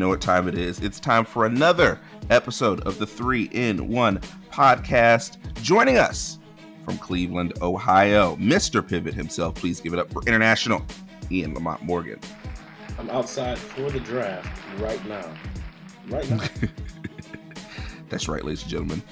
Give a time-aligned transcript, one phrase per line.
[0.00, 0.80] know what time it is.
[0.80, 2.00] It's time for another
[2.30, 4.18] episode of the Three in One
[4.50, 5.36] podcast.
[5.62, 6.38] Joining us
[6.86, 8.86] from Cleveland, Ohio, Mr.
[8.86, 9.56] Pivot himself.
[9.56, 10.82] Please give it up for international
[11.30, 12.18] Ian Lamont Morgan.
[12.98, 14.48] I'm outside for the draft
[14.80, 15.30] right now.
[16.08, 16.40] Right now.
[18.08, 19.02] That's right, ladies and gentlemen.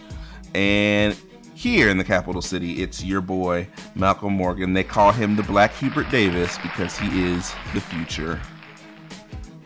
[0.55, 1.15] And
[1.55, 4.73] here in the capital city, it's your boy, Malcolm Morgan.
[4.73, 8.41] They call him the Black Hubert Davis because he is the future.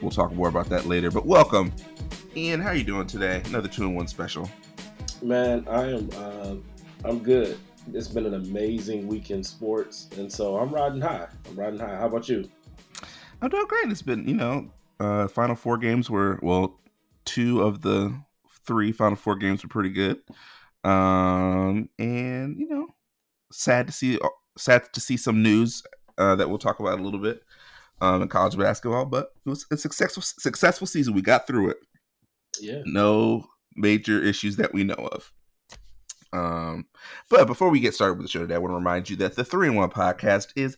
[0.02, 1.12] We'll talk more about that later.
[1.12, 1.72] But welcome,
[2.36, 2.60] Ian.
[2.60, 3.40] How are you doing today?
[3.46, 4.50] Another two in one special.
[5.22, 6.10] Man, I am.
[6.16, 6.56] Uh,
[7.04, 7.56] I'm good.
[7.94, 11.28] It's been an amazing week in sports, and so I'm riding high.
[11.48, 11.96] I'm riding high.
[11.96, 12.50] How about you?
[13.40, 13.90] I'm doing great.
[13.90, 16.80] It's been, you know, uh, final four games were well,
[17.24, 18.12] two of the
[18.66, 20.20] three final four games were pretty good.
[20.82, 22.88] Um, and you know,
[23.52, 24.18] sad to see
[24.58, 25.84] sad to see some news
[26.18, 27.44] uh, that we'll talk about a little bit
[28.02, 31.14] um, in college basketball, but it was a successful successful season.
[31.14, 31.76] We got through it.
[32.60, 32.82] Yeah.
[32.84, 35.32] No major issues that we know of.
[36.32, 36.86] Um,
[37.30, 39.36] but before we get started with the show today, I want to remind you that
[39.36, 40.76] the Three in One podcast is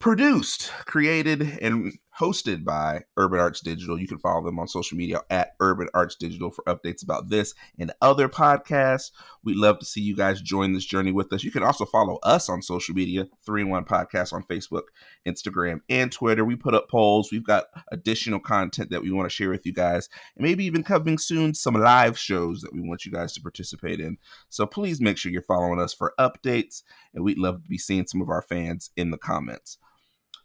[0.00, 3.98] produced, created, and hosted by Urban Arts Digital.
[3.98, 7.54] You can follow them on social media at Urban Arts Digital for updates about this
[7.78, 9.10] and other podcasts.
[9.44, 11.44] We'd love to see you guys join this journey with us.
[11.44, 14.84] You can also follow us on social media, 3 in 1 Podcast on Facebook,
[15.26, 16.44] Instagram, and Twitter.
[16.44, 17.30] We put up polls.
[17.30, 20.82] We've got additional content that we want to share with you guys, and maybe even
[20.82, 24.18] coming soon, some live shows that we want you guys to participate in.
[24.48, 26.82] So please make sure you're following us for updates,
[27.14, 29.78] and we'd love to be seeing some of our fans in the comments.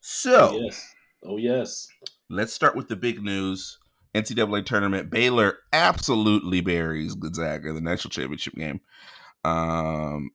[0.01, 0.93] So, yes.
[1.25, 1.87] Oh, yes.
[2.29, 3.77] Let's start with the big news.
[4.15, 5.09] NCAA tournament.
[5.09, 8.79] Baylor absolutely buries Gonzaga in the national championship game.
[9.43, 10.31] Um,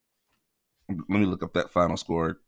[0.89, 2.41] let me look up that final score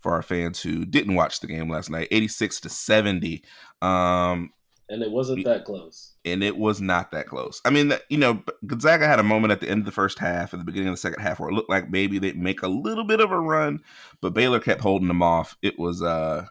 [0.00, 3.44] for our fans who didn't watch the game last night 86 to 70
[3.80, 4.52] um
[4.88, 8.42] and it wasn't that close and it was not that close i mean you know
[8.66, 10.94] gonzaga had a moment at the end of the first half at the beginning of
[10.94, 13.38] the second half where it looked like maybe they'd make a little bit of a
[13.38, 13.80] run
[14.20, 16.44] but baylor kept holding them off it was uh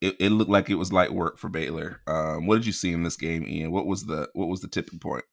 [0.00, 2.00] it, it looked like it was light work for Baylor.
[2.06, 3.72] Um, what did you see in this game, Ian?
[3.72, 5.24] What was the what was the tipping point?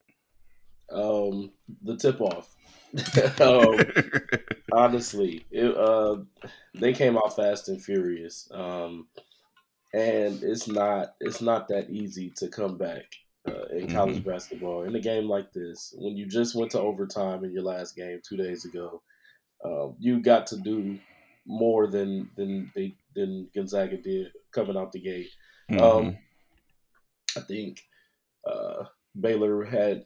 [0.92, 1.52] Um,
[1.84, 2.56] the tip off.
[3.42, 3.80] um,
[4.72, 6.18] honestly, it, uh,
[6.74, 9.08] they came out fast and furious, um,
[9.94, 13.04] and it's not it's not that easy to come back
[13.48, 14.30] uh, in college mm-hmm.
[14.30, 15.94] basketball in a game like this.
[15.98, 19.02] When you just went to overtime in your last game two days ago,
[19.64, 20.98] uh, you got to do
[21.46, 25.30] more than than they than Gonzaga did coming out the gate.
[25.70, 25.84] Mm-hmm.
[25.84, 26.18] Um,
[27.38, 27.82] I think
[28.50, 28.86] uh,
[29.20, 30.06] Baylor had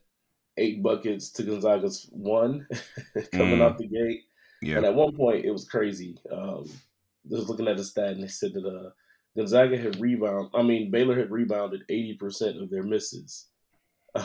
[0.57, 2.67] eight buckets to Gonzaga's one
[3.31, 3.61] coming mm.
[3.61, 4.23] out the gate.
[4.61, 4.77] Yeah.
[4.77, 6.17] And at one point, it was crazy.
[6.31, 6.65] Um,
[7.31, 8.89] I was looking at the stat and they said that uh,
[9.37, 10.49] Gonzaga had rebound.
[10.53, 13.47] I mean, Baylor had rebounded eighty percent of their misses.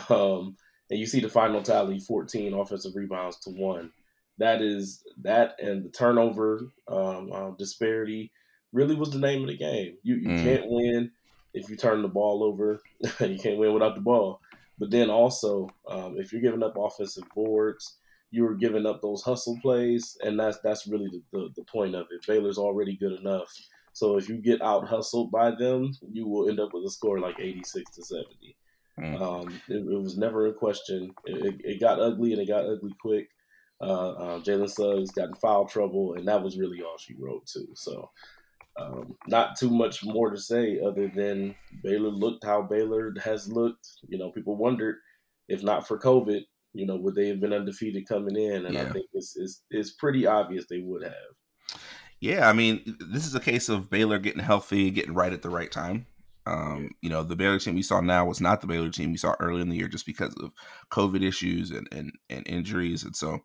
[0.09, 0.57] Um,
[0.89, 3.91] and you see the final tally: fourteen offensive rebounds to one.
[4.39, 8.31] That is that, and the turnover um, uh, disparity
[8.75, 9.97] really was the name of the game.
[10.03, 10.43] You you mm.
[10.43, 11.11] can't win
[11.53, 12.81] if you turn the ball over.
[13.01, 14.41] you can't win without the ball.
[14.77, 17.95] But then also, um, if you're giving up offensive boards,
[18.29, 21.95] you are giving up those hustle plays, and that's that's really the, the, the point
[21.95, 22.27] of it.
[22.27, 23.51] Baylor's already good enough.
[23.93, 27.19] So if you get out hustled by them, you will end up with a score
[27.19, 28.57] like 86 to 70.
[28.99, 29.21] Mm.
[29.21, 31.13] Um, it, it, was never a question.
[31.23, 33.29] It, it, it, got ugly and it got ugly quick.
[33.79, 37.45] Uh, uh, Jalen Suggs got in foul trouble, and that was really all she wrote
[37.45, 37.67] too.
[37.73, 38.09] So
[38.77, 43.87] um, not too much more to say other than Baylor looked how Baylor has looked.
[44.07, 44.97] You know, people wondered
[45.47, 46.41] if not for COVID,
[46.73, 48.65] you know, would they have been undefeated coming in?
[48.65, 48.83] And yeah.
[48.83, 51.79] I think it's, it's it's pretty obvious they would have.
[52.19, 55.49] Yeah, I mean, this is a case of Baylor getting healthy, getting right at the
[55.49, 56.05] right time.
[56.47, 59.17] Um, you know, the Baylor team we saw now was not the Baylor team we
[59.17, 60.51] saw early in the year just because of
[60.91, 63.39] COVID issues and and, and injuries, and so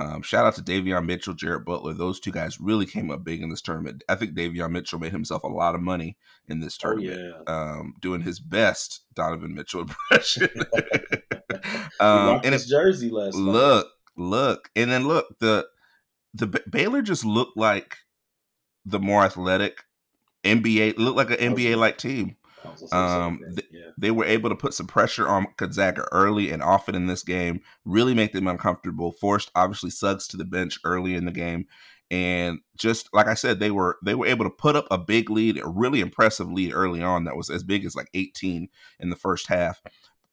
[0.00, 1.92] um, shout out to Davion Mitchell, Jared Butler.
[1.92, 4.02] Those two guys really came up big in this tournament.
[4.08, 6.16] I think Davion Mitchell made himself a lot of money
[6.48, 7.54] in this oh, tournament, oh, yeah.
[7.54, 10.48] um, doing his best Donovan Mitchell impression.
[12.00, 14.24] um, and his jersey last look, night.
[14.24, 15.66] look, and then look the
[16.32, 17.98] the Baylor just looked like
[18.86, 19.84] the more athletic
[20.44, 22.36] NBA looked like an NBA like team.
[22.92, 23.40] Um,
[23.70, 23.90] yeah.
[23.96, 27.60] they were able to put some pressure on Gonzaga early and often in this game,
[27.84, 29.12] really make them uncomfortable.
[29.12, 31.66] Forced obviously Suggs to the bench early in the game,
[32.10, 35.30] and just like I said, they were they were able to put up a big
[35.30, 38.68] lead, a really impressive lead early on that was as big as like 18
[38.98, 39.80] in the first half.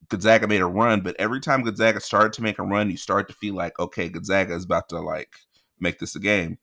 [0.10, 3.28] Gonzaga made a run, but every time Gonzaga started to make a run, you start
[3.28, 5.36] to feel like okay, Gonzaga is about to like
[5.80, 6.58] make this a game.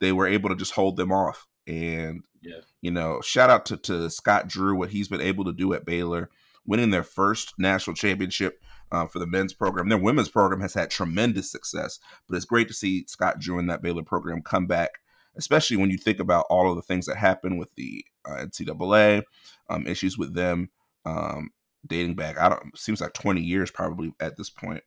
[0.00, 2.60] They were able to just hold them off and yeah.
[2.80, 5.84] you know, shout out to, to Scott Drew, what he's been able to do at
[5.84, 6.30] Baylor
[6.68, 8.62] winning their first national championship
[8.92, 9.88] uh, for the men's program.
[9.88, 11.98] Their women's program has had tremendous success,
[12.28, 14.90] but it's great to see Scott Drew and that Baylor program come back,
[15.36, 19.22] especially when you think about all of the things that happened with the uh, NCAA,
[19.70, 20.68] um, issues with them
[21.06, 21.50] um,
[21.86, 22.38] dating back.
[22.38, 24.82] I don't seems like 20 years probably at this point.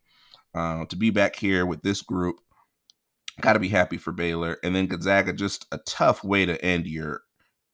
[0.54, 2.36] Uh, to be back here with this group,
[3.40, 6.86] got to be happy for Baylor, and then Gonzaga just a tough way to end
[6.86, 7.22] your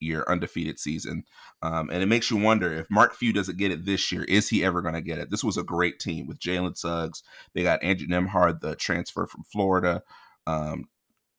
[0.00, 1.24] your undefeated season.
[1.62, 4.48] Um, and it makes you wonder if Mark Few doesn't get it this year, is
[4.48, 5.30] he ever going to get it?
[5.30, 7.22] This was a great team with Jalen Suggs.
[7.54, 10.02] They got Andrew Nembhard, the transfer from Florida.
[10.46, 10.88] Um,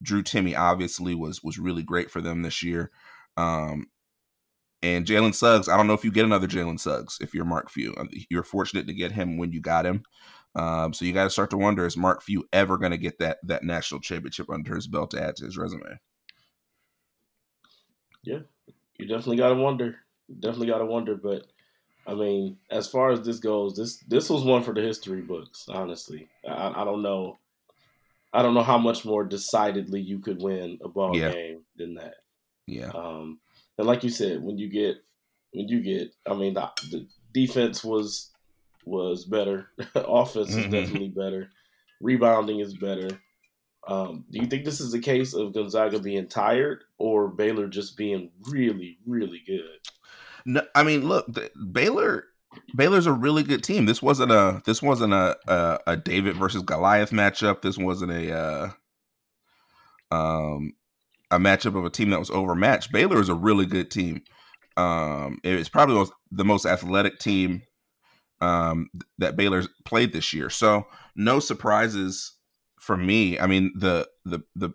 [0.02, 2.92] Drew Timme obviously was was really great for them this year.
[3.38, 3.88] Um,
[4.82, 7.70] and Jalen Suggs, I don't know if you get another Jalen Suggs if you're Mark
[7.70, 7.94] Few.
[7.96, 10.04] Uh, you're fortunate to get him when you got him.
[10.56, 13.20] Um, so you got to start to wonder: Is Mark Few ever going to get
[13.20, 16.00] that that national championship under his belt to add to his resume?
[18.24, 18.40] Yeah,
[18.98, 19.98] you definitely got to wonder.
[20.40, 21.16] Definitely got to wonder.
[21.16, 21.48] But
[22.06, 25.66] I mean, as far as this goes, this this was one for the history books.
[25.70, 27.38] Honestly, I, I don't know.
[28.32, 31.32] I don't know how much more decidedly you could win a ball yeah.
[31.32, 32.16] game than that.
[32.68, 32.92] Yeah.
[32.94, 33.40] Um,
[33.78, 34.98] and like you said, when you get
[35.52, 38.32] when you get, I mean, the, the defense was
[38.86, 39.70] was better.
[39.96, 40.60] Offense mm-hmm.
[40.60, 41.50] is definitely better.
[42.02, 43.10] Rebounding is better.
[43.90, 47.98] Um, do you think this is a case of Gonzaga being tired or Baylor just
[47.98, 49.80] being really, really good?
[50.46, 52.26] No, I mean, look, the, Baylor
[52.76, 53.86] Baylor's a really good team.
[53.86, 57.62] This wasn't a this wasn't a a, a David versus Goliath matchup.
[57.62, 58.32] This wasn't a
[60.12, 60.74] uh, um
[61.32, 62.92] a matchup of a team that was overmatched.
[62.92, 64.22] Baylor is a really good team.
[64.78, 67.64] Um, it's probably the most athletic team
[68.42, 70.50] um, that Baylor's played this year.
[70.50, 72.39] So no surprises
[72.80, 73.40] for me.
[73.40, 74.72] I mean the the the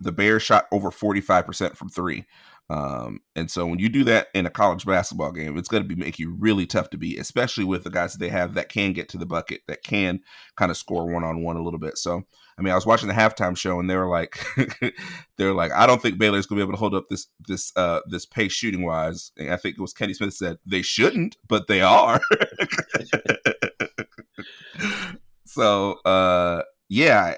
[0.00, 2.24] the Bears shot over forty five percent from three.
[2.70, 5.88] Um, and so when you do that in a college basketball game, it's going to
[5.88, 8.68] be make you really tough to beat, especially with the guys that they have that
[8.68, 10.20] can get to the bucket, that can
[10.56, 11.96] kind of score one on one a little bit.
[11.96, 12.24] So,
[12.58, 14.38] I mean, I was watching the halftime show and they were like,
[15.38, 17.28] they were like, I don't think Baylor's going to be able to hold up this
[17.46, 19.32] this uh this pace shooting wise.
[19.38, 22.20] And I think it was Kenny Smith said they shouldn't, but they are.
[25.46, 27.34] so, uh, yeah,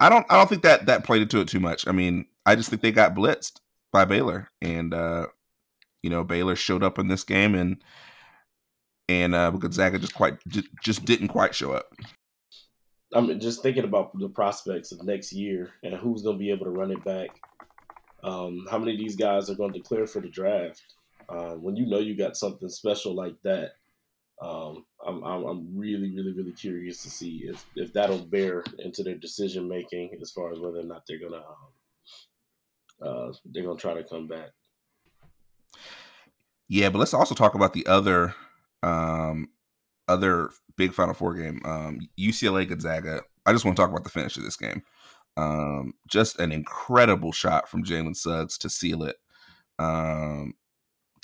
[0.00, 1.86] I don't I don't think that that played into it too much.
[1.86, 3.60] I mean, I just think they got blitzed
[3.92, 5.26] by Baylor, and uh,
[6.02, 7.82] you know Baylor showed up in this game, and
[9.08, 10.38] and uh, Gonzaga just quite
[10.82, 11.94] just didn't quite show up.
[13.12, 16.66] I'm just thinking about the prospects of next year and who's going to be able
[16.66, 17.30] to run it back.
[18.22, 20.82] Um, how many of these guys are going to declare for the draft?
[21.28, 23.72] Uh, when you know you got something special like that,
[24.42, 29.02] um, I'm, I'm, I'm really really really curious to see if if that'll bear into
[29.02, 31.42] their decision making as far as whether or not they're gonna
[33.02, 34.50] um, uh, they're gonna try to come back.
[36.68, 38.34] Yeah, but let's also talk about the other
[38.82, 39.48] um,
[40.08, 43.22] other big Final Four game, um, UCLA Gonzaga.
[43.46, 44.82] I just want to talk about the finish of this game.
[45.36, 49.16] Um, just an incredible shot from Jalen Suggs to seal it.
[49.78, 50.54] Um,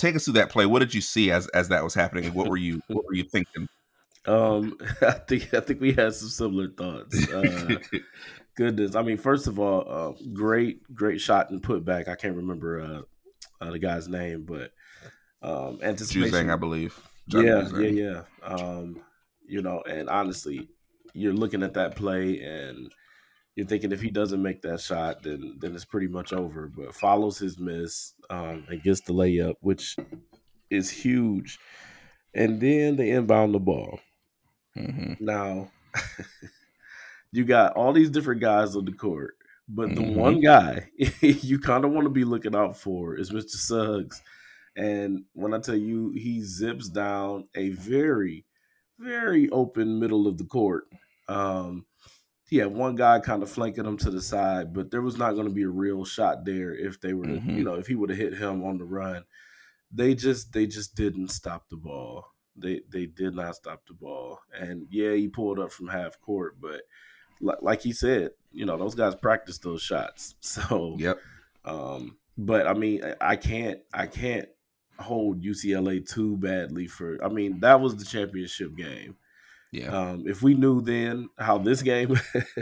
[0.03, 0.67] take us through that play.
[0.67, 2.33] What did you see as as that was happening?
[2.35, 3.69] What were you What were you thinking?
[4.25, 7.29] Um, I think I think we had some similar thoughts.
[7.29, 7.75] Uh,
[8.57, 8.95] goodness.
[8.95, 12.07] I mean, first of all, uh, great, great shot and put back.
[12.07, 14.71] I can't remember uh, uh, the guy's name, but
[15.43, 16.31] um, anticipation.
[16.31, 16.97] Juzang, I believe.
[17.27, 17.97] Johnny yeah, Juzang.
[17.97, 18.47] yeah, yeah.
[18.47, 19.03] Um,
[19.45, 20.69] you know, and honestly,
[21.15, 22.93] you're looking at that play and
[23.57, 26.69] you're thinking if he doesn't make that shot, then then it's pretty much over.
[26.69, 29.97] But follows his miss um, and gets the layup, which
[30.71, 31.59] is huge.
[32.35, 34.01] And then they inbound the ball.
[34.77, 35.25] Mm-hmm.
[35.25, 35.71] Now.
[37.33, 39.35] you got all these different guys on the court,
[39.69, 40.13] but mm-hmm.
[40.13, 40.89] the one guy
[41.21, 43.57] you kind of want to be looking out for is Mr.
[43.57, 44.23] Suggs.
[44.77, 48.45] And when I tell you he zips down a very,
[48.99, 50.85] very open middle of the court,
[51.29, 51.85] um,
[52.53, 55.33] he had one guy kind of flanking him to the side, but there was not
[55.33, 57.57] going to be a real shot there if they were, mm-hmm.
[57.57, 59.25] you know, if he would have hit him on the run.
[59.91, 62.27] They just, they just didn't stop the ball.
[62.55, 64.39] They, they did not stop the ball.
[64.53, 66.83] And yeah, he pulled up from half court, but
[67.41, 70.35] like he said, you know, those guys practice those shots.
[70.43, 71.21] So, yep.
[71.65, 74.49] Um, but I mean, I can't, I can't
[74.99, 77.19] hold UCLA too badly for.
[77.25, 79.17] I mean, that was the championship game.
[79.73, 79.87] Yeah.
[79.87, 82.15] Um, if we knew then how this game,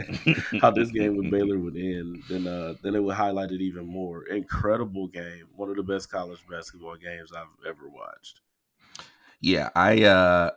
[0.61, 3.85] how this game with Baylor would end, then uh, then it would highlight it even
[3.85, 4.23] more.
[4.23, 8.39] Incredible game, one of the best college basketball games I've ever watched.
[9.41, 10.51] Yeah, I uh,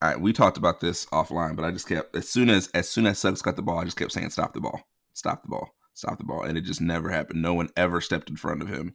[0.00, 3.06] I, we talked about this offline, but I just kept as soon as as soon
[3.06, 4.80] as Suggs got the ball, I just kept saying, "Stop the ball,
[5.14, 7.42] stop the ball, stop the ball," and it just never happened.
[7.42, 8.94] No one ever stepped in front of him.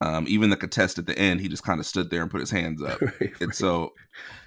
[0.00, 2.40] Um, even the contest at the end, he just kind of stood there and put
[2.40, 3.00] his hands up.
[3.02, 3.54] Right, And right.
[3.54, 3.92] so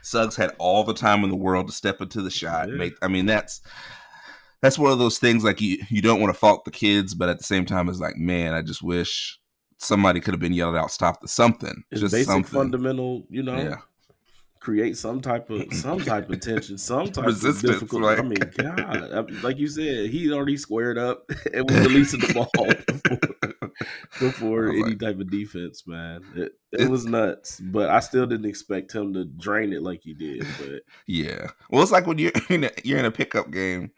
[0.01, 2.69] Suggs had all the time in the world to step into the shot.
[2.69, 2.75] Yeah.
[2.75, 3.61] Make I mean that's
[4.61, 7.27] that's one of those things like you you don't want to fault the kids, but
[7.29, 9.39] at the same time it's like, man, I just wish
[9.77, 11.83] somebody could have been yelled out, stop the something.
[11.91, 12.51] it's just basic something.
[12.59, 13.57] fundamental, you know.
[13.57, 13.75] Yeah.
[14.61, 18.03] Create some type of some type of tension, some type Resistance, of difficult.
[18.03, 18.79] like- I mean, God,
[19.11, 22.49] I mean, like you said, he already squared up and was releasing the ball
[22.87, 23.71] before,
[24.19, 25.87] before any like- type of defense.
[25.87, 27.59] Man, it, it It- was nuts.
[27.59, 30.45] But I still didn't expect him to drain it like he did.
[30.59, 31.47] But Yeah.
[31.69, 33.91] Well, it's like when you're in a, you're in a pickup game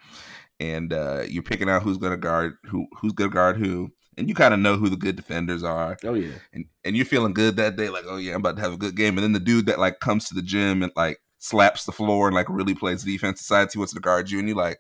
[0.62, 3.92] and uh, you're picking out who's going to guard who who's going to guard who,
[4.18, 7.06] and you kind of know who the good defenders are, oh yeah, and and you're
[7.06, 9.24] feeling good that day, like, oh yeah, I'm about to have a good game, and
[9.24, 12.36] then the dude that like comes to the gym and like slaps the floor and
[12.36, 14.80] like really plays defense, decides he wants to guard you, and you're like.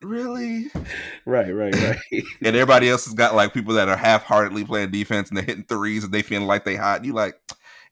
[0.00, 0.70] Really?
[1.26, 1.98] right, right, right.
[2.44, 5.64] And everybody else has got like people that are half-heartedly playing defense and they're hitting
[5.64, 6.98] threes and they feeling like they hot.
[6.98, 7.34] And you like,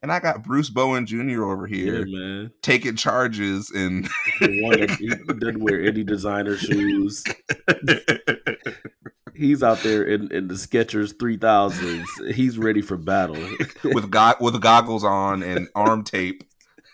[0.02, 1.45] and I got Bruce Bowen Jr.
[1.45, 2.52] over yeah, here man.
[2.62, 4.09] taking charges and
[4.40, 4.78] The one
[5.26, 7.25] that doesn't wear any designer shoes.
[9.37, 12.09] He's out there in, in the Skechers three thousands.
[12.35, 13.37] He's ready for battle.
[13.85, 16.43] with go- with goggles on and arm tape.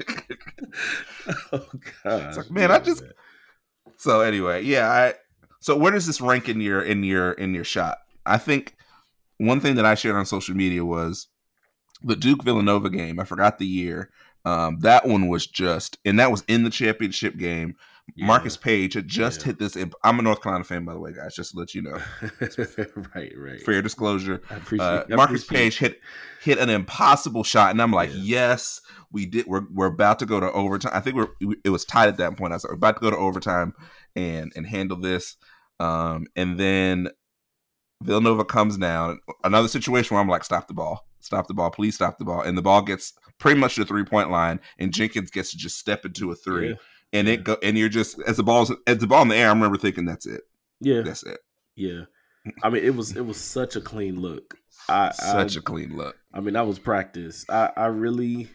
[1.52, 1.66] oh
[2.04, 2.28] god!
[2.28, 3.04] It's like, man, I just-
[3.96, 5.14] So anyway, yeah, I
[5.60, 7.98] so where does this rank in your in your in your shot?
[8.26, 8.74] I think
[9.38, 11.28] one thing that I shared on social media was
[12.02, 13.20] the Duke Villanova game.
[13.20, 14.10] I forgot the year.
[14.44, 17.76] Um, that one was just, and that was in the championship game.
[18.16, 18.26] Yeah.
[18.26, 19.46] Marcus Paige had just Yeah.
[19.46, 19.76] hit this.
[19.76, 21.34] imp- I'm a North Carolina fan, by the way, guys.
[21.34, 21.98] Just to let you know,
[23.14, 23.60] right, right.
[23.64, 24.42] fair disclosure.
[24.50, 24.86] I appreciate.
[24.86, 26.00] uh, I Marcus appreciate- Paige hit
[26.42, 28.20] hit an impossible shot, and I'm like, Yeah.
[28.22, 28.80] yes,
[29.12, 29.46] we did.
[29.46, 30.92] We're we're about to go to overtime.
[30.94, 31.28] I think we're
[31.64, 32.52] it was tied at that point.
[32.52, 33.72] I was like, we're about to go to overtime
[34.16, 35.36] and and handle this.
[35.80, 37.08] Um, and then
[38.02, 39.20] Villanova comes down.
[39.44, 42.42] Another situation where I'm like, stop the ball, stop the ball, please stop the ball,
[42.42, 45.56] and the ball gets pretty much to the three point line, and Jenkins gets to
[45.56, 46.70] just step into a three.
[46.70, 46.74] Yeah.
[47.12, 49.48] And it go, and you're just as the ball's as the ball in the air.
[49.48, 50.42] I remember thinking, "That's it,
[50.80, 51.38] Yeah, that's it."
[51.76, 52.02] yeah.
[52.62, 54.56] I mean, it was it was such a clean look.
[54.88, 56.16] I, Such I, a clean look.
[56.34, 57.44] I mean, that was practice.
[57.48, 58.48] I, I really,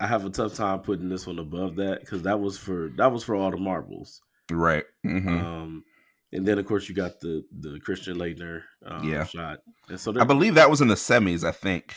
[0.00, 3.12] I have a tough time putting this one above that because that was for that
[3.12, 4.20] was for all the marbles.
[4.50, 4.84] Right.
[5.04, 5.84] hmm Um,
[6.32, 9.24] and then of course you got the the Christian Laettner um, Yeah.
[9.24, 11.44] shot, and so I believe that was in the semis.
[11.44, 11.94] I think.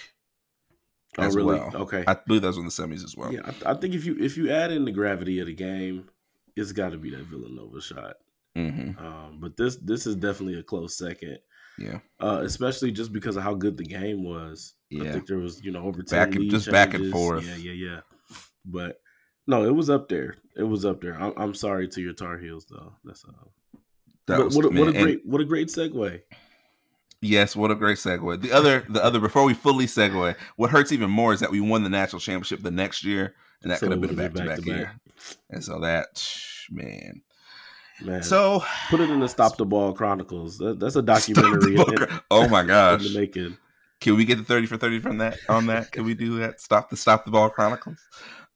[1.18, 1.72] Oh as really well.
[1.84, 2.04] okay.
[2.08, 3.34] I believe that was in the semis as well.
[3.34, 6.10] yeah, I, I think if you if you add in the gravity of the game,
[6.56, 8.16] it's got to be that Villanova shot.
[8.56, 11.40] hmm Um, but this this is definitely a close second,
[11.78, 12.00] Yeah.
[12.20, 14.74] uh, especially just because of how good the game was.
[14.94, 15.12] I Yeah.
[15.14, 17.14] think there was you know over Back and- ten lead just back and changes.
[17.14, 17.48] forth.
[17.48, 18.00] Yeah, yeah, yeah.
[18.66, 19.02] But
[19.48, 20.36] no, it was up there.
[20.56, 21.16] It was up there.
[21.20, 22.94] I'm, I'm sorry to your Tar Heels though.
[23.04, 23.32] That's uh,
[24.28, 26.22] That was, what, a- man, what a and- great what a great segue.
[27.22, 28.42] Yes, what a great segue.
[28.42, 31.62] The other, the other, before we fully segue, what hurts even more is that we
[31.62, 34.34] won the national championship the next year, and that So could have been a back
[34.34, 34.66] to back back-to-back.
[34.66, 34.92] year.
[35.50, 36.26] And so that,
[36.70, 37.22] man.
[38.04, 40.58] Man, So put it in the Stop the Ball Chronicles.
[40.58, 43.58] That, that's a documentary in, oh my in gosh, the making.
[44.00, 45.38] can we get the thirty for thirty from that?
[45.48, 46.60] On that, can we do that?
[46.60, 48.00] Stop the stop the ball chronicles.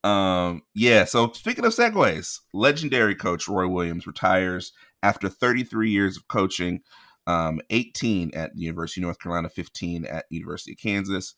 [0.03, 1.05] Um, yeah.
[1.05, 4.71] So speaking of segues, legendary coach Roy Williams retires
[5.03, 6.81] after 33 years of coaching.
[7.27, 11.35] Um, 18 at the University of North Carolina, 15 at University of Kansas.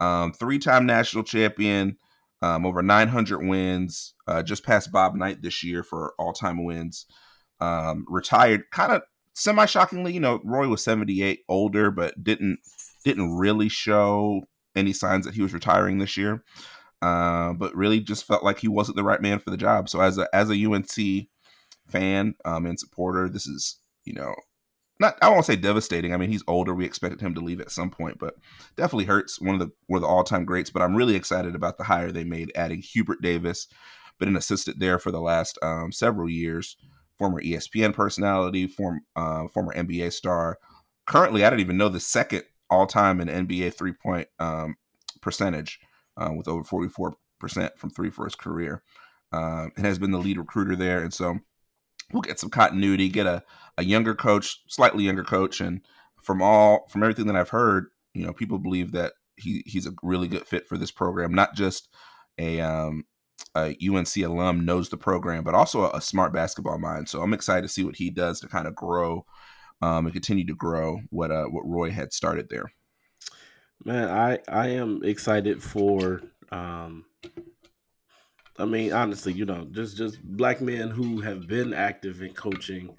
[0.00, 1.96] Um, three-time national champion,
[2.42, 4.14] um, over 900 wins.
[4.26, 7.06] Uh, just passed Bob Knight this year for all-time wins.
[7.60, 9.02] Um, retired, kind of
[9.34, 10.12] semi-shockingly.
[10.12, 12.60] You know, Roy was 78, older, but didn't
[13.04, 14.42] didn't really show
[14.76, 16.44] any signs that he was retiring this year.
[17.00, 19.88] Uh, but really just felt like he wasn't the right man for the job.
[19.88, 21.28] So as a as a UNC
[21.86, 24.34] fan um, and supporter, this is you know
[25.00, 26.12] not I won't say devastating.
[26.12, 26.74] I mean he's older.
[26.74, 28.34] We expected him to leave at some point, but
[28.76, 29.40] definitely hurts.
[29.40, 30.70] One of the one of the all time greats.
[30.70, 33.68] But I'm really excited about the hire they made, adding Hubert Davis,
[34.18, 36.76] been an assistant there for the last um, several years.
[37.18, 40.58] Former ESPN personality, form, uh, former NBA star.
[41.06, 44.76] Currently, I don't even know the second all time in NBA three point um,
[45.20, 45.80] percentage
[46.16, 47.14] uh, with over 44%
[47.76, 48.82] from three for his career.
[49.32, 51.02] Uh, and has been the lead recruiter there.
[51.02, 51.38] And so
[52.12, 53.42] we'll get some continuity, get a,
[53.76, 55.60] a younger coach, slightly younger coach.
[55.60, 55.80] And
[56.22, 59.94] from all, from everything that I've heard, you know, people believe that he, he's a
[60.02, 61.88] really good fit for this program, not just
[62.38, 63.04] a, um,
[63.54, 67.08] a UNC alum knows the program, but also a, a smart basketball mind.
[67.08, 69.24] So I'm excited to see what he does to kind of grow
[69.80, 72.72] um, and continue to grow what uh, what Roy had started there.
[73.84, 76.22] Man, I I am excited for.
[76.50, 77.04] um
[78.58, 82.96] I mean, honestly, you know, just just black men who have been active in coaching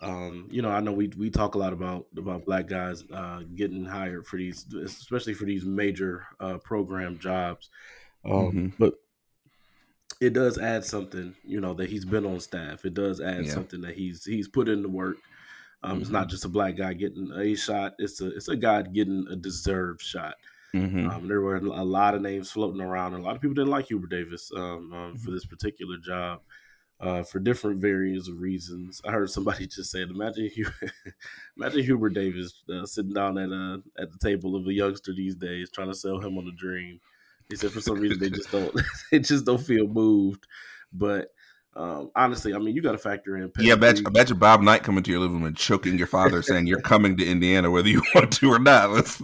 [0.00, 3.40] Um, you know, I know we we talk a lot about about black guys uh,
[3.54, 7.70] getting hired for these, especially for these major uh, program jobs.
[8.24, 8.66] Um, mm-hmm.
[8.78, 8.94] But
[10.20, 12.84] it does add something, you know, that he's been on staff.
[12.84, 13.52] It does add yeah.
[13.52, 15.16] something that he's he's put in the work.
[15.82, 16.02] Um, mm-hmm.
[16.02, 16.30] It's not mm-hmm.
[16.30, 20.02] just a black guy getting a shot; it's a it's a guy getting a deserved
[20.02, 20.34] shot.
[20.76, 21.10] Mm-hmm.
[21.10, 23.70] Um, there were a lot of names floating around, and a lot of people didn't
[23.70, 26.40] like Hubert Davis um, um, for this particular job
[27.00, 29.00] uh, for different various of reasons.
[29.04, 30.50] I heard somebody just say, "Imagine,
[31.56, 35.12] imagine Hubert Davis uh, sitting down at a uh, at the table of a youngster
[35.12, 37.00] these days, trying to sell him on a dream."
[37.48, 38.74] He said, "For some reason, they just don't
[39.10, 40.46] they just don't feel moved."
[40.92, 41.28] But
[41.76, 43.52] um, honestly, I mean, you got to factor in.
[43.58, 45.98] Yeah, I bet, I bet you Bob Knight coming to your living room and choking
[45.98, 48.88] your father, saying you're coming to Indiana whether you want to or not.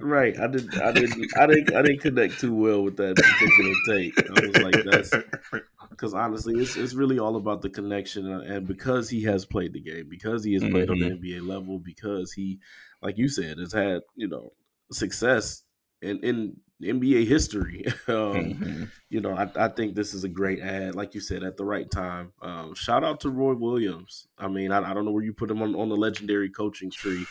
[0.00, 0.36] right.
[0.38, 0.82] I didn't.
[0.82, 1.38] I didn't.
[1.38, 1.76] I didn't.
[1.76, 4.18] I didn't connect too well with that particular take.
[4.18, 5.14] I was like, that's
[5.90, 9.80] because honestly, it's it's really all about the connection, and because he has played the
[9.80, 11.04] game, because he has played mm-hmm.
[11.04, 12.58] on the NBA level, because he,
[13.00, 14.52] like you said, has had you know
[14.90, 15.62] success
[16.00, 17.84] in in NBA history.
[18.08, 18.84] um, mm-hmm.
[19.08, 21.64] You know, I, I, think this is a great ad, like you said, at the
[21.64, 22.32] right time.
[22.40, 24.28] Um, shout out to Roy Williams.
[24.38, 26.90] I mean, I, I, don't know where you put him on, on the legendary coaching
[26.90, 27.26] tree,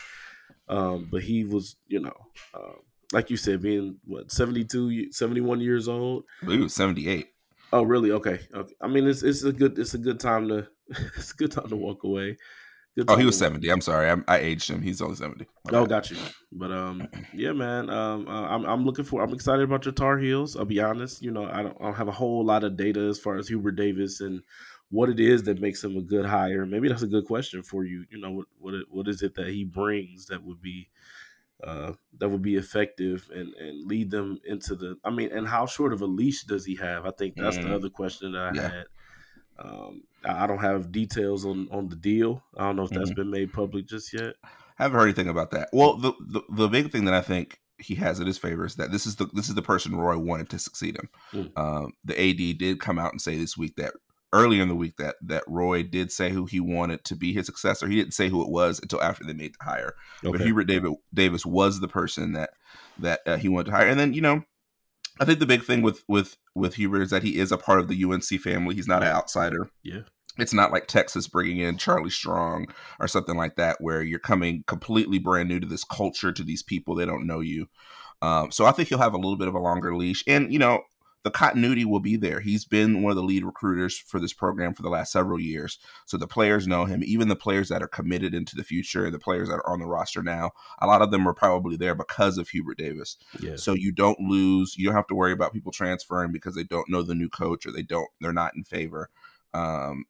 [0.68, 2.16] um, but he was, you know,
[2.54, 2.78] uh,
[3.12, 6.24] like you said, being what 72, 71 years old.
[6.42, 7.28] I believe was seventy eight.
[7.72, 8.10] Oh, really?
[8.12, 8.40] Okay.
[8.54, 8.74] Okay.
[8.80, 10.68] I mean, it's it's a good it's a good time to
[11.16, 12.36] it's a good time to walk away.
[13.08, 13.70] Oh, he was seventy.
[13.70, 14.82] I'm sorry, I'm, i aged him.
[14.82, 15.46] He's only seventy.
[15.72, 16.16] oh, got you.
[16.50, 17.90] But um, yeah, man.
[17.90, 19.22] Um, uh, I'm I'm looking for.
[19.22, 20.56] I'm excited about your Tar Heels.
[20.56, 21.22] I'll be honest.
[21.22, 23.48] You know, I don't, I don't have a whole lot of data as far as
[23.48, 24.42] Hubert Davis and
[24.90, 26.66] what it is that makes him a good hire.
[26.66, 28.04] Maybe that's a good question for you.
[28.10, 30.88] You know, what what what is it that he brings that would be
[31.64, 34.96] uh, that would be effective and, and lead them into the.
[35.04, 37.06] I mean, and how short of a leash does he have?
[37.06, 37.64] I think that's mm.
[37.64, 38.68] the other question that I yeah.
[38.68, 38.84] had.
[39.58, 42.42] Um, I don't have details on on the deal.
[42.56, 43.20] I don't know if that's mm-hmm.
[43.20, 44.34] been made public just yet.
[44.78, 45.68] I haven't heard anything about that.
[45.72, 48.76] Well, the, the the big thing that I think he has in his favor is
[48.76, 51.08] that this is the this is the person Roy wanted to succeed him.
[51.32, 51.58] Mm.
[51.58, 53.92] Um, the AD did come out and say this week that
[54.32, 57.46] earlier in the week that that Roy did say who he wanted to be his
[57.46, 57.86] successor.
[57.86, 59.94] He didn't say who it was until after they made the hire.
[60.24, 60.38] Okay.
[60.38, 62.50] But Hubert David Davis was the person that
[62.98, 63.88] that uh, he wanted to hire.
[63.88, 64.42] And then you know,
[65.20, 67.78] I think the big thing with with with Hubert is that he is a part
[67.78, 68.74] of the UNC family.
[68.74, 69.68] He's not an outsider.
[69.82, 70.00] Yeah.
[70.38, 74.64] It's not like Texas bringing in Charlie Strong or something like that, where you're coming
[74.66, 76.94] completely brand new to this culture, to these people.
[76.94, 77.68] They don't know you.
[78.22, 80.24] Um, so I think he'll have a little bit of a longer leash.
[80.26, 80.82] And, you know,
[81.24, 82.40] the continuity will be there.
[82.40, 85.78] He's been one of the lead recruiters for this program for the last several years.
[86.06, 89.18] So the players know him, even the players that are committed into the future, the
[89.18, 92.38] players that are on the roster now, a lot of them are probably there because
[92.38, 93.16] of Hubert Davis.
[93.40, 93.56] Yeah.
[93.56, 96.88] So you don't lose, you don't have to worry about people transferring because they don't
[96.88, 99.08] know the new coach or they don't, they're not in favor.
[99.54, 100.06] Um,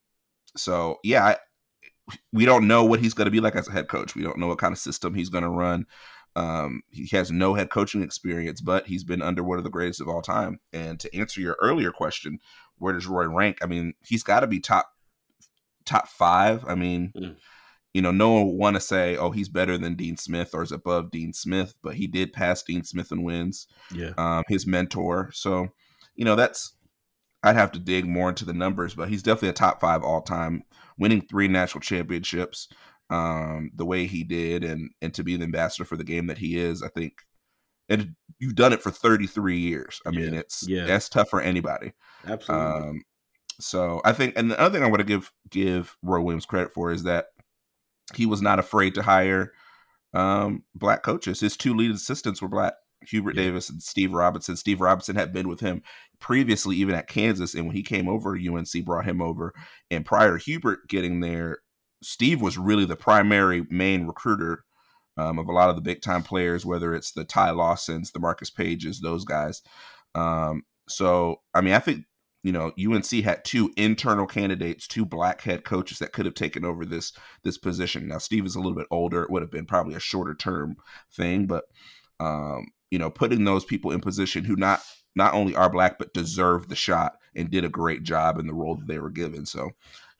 [0.56, 1.36] so yeah, I,
[2.32, 4.14] we don't know what he's going to be like as a head coach.
[4.14, 5.86] We don't know what kind of system he's going to run.
[6.34, 10.00] Um, he has no head coaching experience, but he's been under one of the greatest
[10.00, 10.60] of all time.
[10.72, 12.38] And to answer your earlier question,
[12.78, 13.58] where does Roy rank?
[13.62, 14.90] I mean, he's got to be top
[15.84, 16.64] top five.
[16.66, 17.36] I mean, mm.
[17.92, 20.72] you know, no one want to say, oh, he's better than Dean Smith or is
[20.72, 23.66] above Dean Smith, but he did pass Dean Smith and wins.
[23.94, 25.30] Yeah, um, his mentor.
[25.32, 25.68] So,
[26.14, 26.74] you know, that's
[27.42, 30.22] I'd have to dig more into the numbers, but he's definitely a top five all
[30.22, 30.62] time,
[30.98, 32.68] winning three national championships
[33.12, 36.38] um, the way he did and and to be the ambassador for the game that
[36.38, 37.14] he is, I think
[37.88, 40.00] and you've done it for 33 years.
[40.06, 40.86] I mean, it's yeah.
[40.86, 41.92] that's tough for anybody.
[42.26, 42.88] Absolutely.
[42.88, 43.02] Um,
[43.60, 46.72] so I think, and the other thing I want to give give Roy Williams credit
[46.72, 47.26] for is that
[48.14, 49.52] he was not afraid to hire
[50.14, 51.40] um, black coaches.
[51.40, 52.74] His two lead assistants were black.
[53.06, 53.42] Hubert yeah.
[53.42, 54.56] Davis and Steve Robinson.
[54.56, 55.82] Steve Robinson had been with him
[56.20, 59.52] previously, even at Kansas, and when he came over, UNC brought him over.
[59.90, 61.58] And prior Hubert getting there,
[62.02, 64.64] Steve was really the primary main recruiter
[65.16, 68.20] um, of a lot of the big time players, whether it's the Ty Lawsons, the
[68.20, 69.62] Marcus Paiges, those guys.
[70.14, 72.04] Um, so, I mean, I think
[72.42, 76.64] you know UNC had two internal candidates, two black head coaches that could have taken
[76.64, 77.12] over this
[77.44, 78.08] this position.
[78.08, 80.76] Now, Steve is a little bit older; it would have been probably a shorter term
[81.12, 81.64] thing, but
[82.20, 84.80] um, you know, putting those people in position who not
[85.14, 88.54] not only are black but deserve the shot and did a great job in the
[88.54, 89.46] role that they were given.
[89.46, 89.70] So,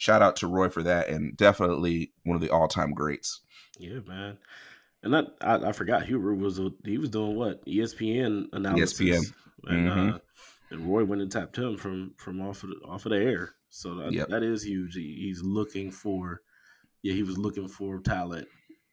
[0.02, 3.40] shout out to Roy for that, and definitely one of the all time greats.
[3.78, 4.36] Yeah, man.
[5.04, 9.00] And that, I, I forgot Hubert was a, he was doing what ESPN analysis.
[9.00, 9.32] ESPN.
[9.64, 10.14] And, uh, mm-hmm.
[10.16, 10.18] uh,
[10.70, 13.54] and Roy went and tapped him from from off of the, off of the air.
[13.70, 14.28] So that, yep.
[14.28, 14.94] that is huge.
[14.94, 16.40] He, he's looking for,
[17.02, 18.48] yeah, he was looking for talent,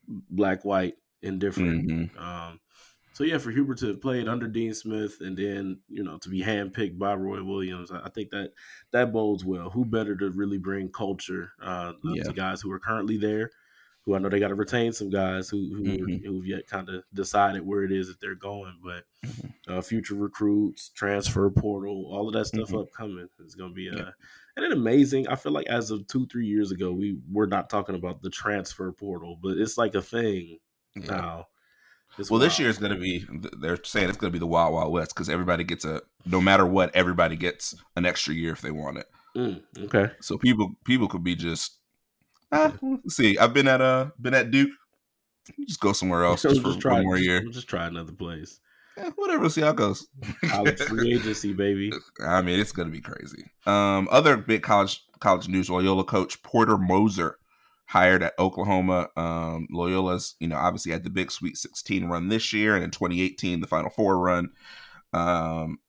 [0.08, 1.90] black, white, indifferent.
[1.90, 2.20] Mm-hmm.
[2.20, 2.60] Um,
[3.20, 6.30] so yeah, for Hubert to have played under Dean Smith and then you know to
[6.30, 8.54] be handpicked by Roy Williams, I, think that
[8.92, 9.70] that bodes well.
[9.70, 12.24] Who better to really bring culture uh, Yeah.
[12.24, 13.52] to guys who are currently there?
[14.06, 16.26] Who I know they got to retain some guys who who Mhm.
[16.26, 19.54] who've yet kind of decided where it is that they're going, but Mhm.
[19.68, 22.84] uh, future recruits, transfer portal, all of that stuff Mhm.
[22.84, 24.12] upcoming is going to be uh, Yeah.
[24.56, 25.28] and then amazing.
[25.28, 28.30] I feel like as of two three years ago, we were not talking about the
[28.30, 30.60] transfer portal, but it's like a thing
[30.96, 31.04] Yeah.
[31.08, 31.48] now.
[32.20, 33.26] It's Well, this year is going to be.
[33.58, 36.02] They're saying it's going to be the Wild Wild West because everybody gets a.
[36.26, 39.08] No matter what, everybody gets an extra year if they want it.
[39.36, 40.12] Mm, okay.
[40.22, 41.78] So people people could be just.
[42.52, 43.38] Ah, let's see.
[43.38, 44.72] I've been at uh been at Duke.
[45.68, 47.42] Just go somewhere else We'll just for try one more year.
[47.42, 48.60] We'll just try another place.
[48.98, 49.50] Eh, whatever.
[49.50, 50.08] See how it goes.
[50.46, 51.92] College free agency, baby.
[52.24, 53.46] I mean, it's going to be crazy.
[53.66, 57.39] Um, other big college college news: Loyola coach Porter Moser
[57.90, 59.10] hired at Oklahoma.
[59.18, 62.92] Um, Loyola's, you know, obviously had the big Sweet 16 run this year, and in
[62.92, 64.52] 2018, the Final Four run.
[65.12, 65.80] Um,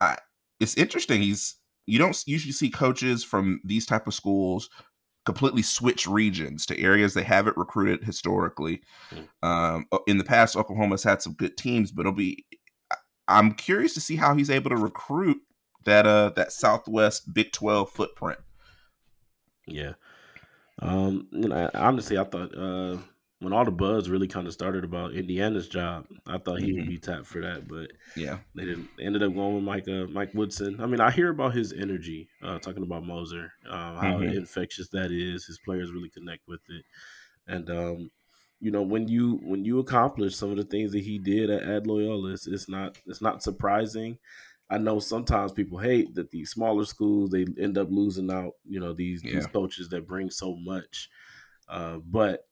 [0.00, 0.16] I,
[0.58, 1.20] it's interesting.
[1.20, 4.70] He's you don't usually see coaches from these type of schools
[5.26, 8.80] completely switch regions to areas they haven't recruited historically.
[9.42, 12.46] Um, in the past, Oklahoma's had some good teams, but it'll be.
[13.28, 15.38] I'm curious to see how he's able to recruit
[15.84, 18.40] that uh that Southwest Big 12 footprint.
[19.66, 19.92] Yeah.
[20.80, 22.98] Um, you know, honestly, I thought uh,
[23.40, 26.86] when all the buzz really kind of started about Indiana's job, I thought he would
[26.86, 26.88] Mhm.
[26.88, 28.90] be tapped for that, but Yeah, they didn't.
[28.96, 30.80] They ended up going with Mike uh, Mike Woodson.
[30.80, 32.30] I mean, I hear about his energy.
[32.42, 34.32] Uh, talking about Moser, um, how Mhm.
[34.32, 35.46] infectious that is.
[35.46, 36.84] His players really connect with it,
[37.46, 38.10] and um,
[38.60, 41.62] you know, when you when you accomplish some of the things that he did at,
[41.62, 44.18] at Loyola, it's, it's not it's not surprising.
[44.70, 48.52] I know sometimes people hate that these smaller schools they end up losing out.
[48.68, 51.10] You know, these these coaches that bring so much,
[51.68, 52.46] uh, but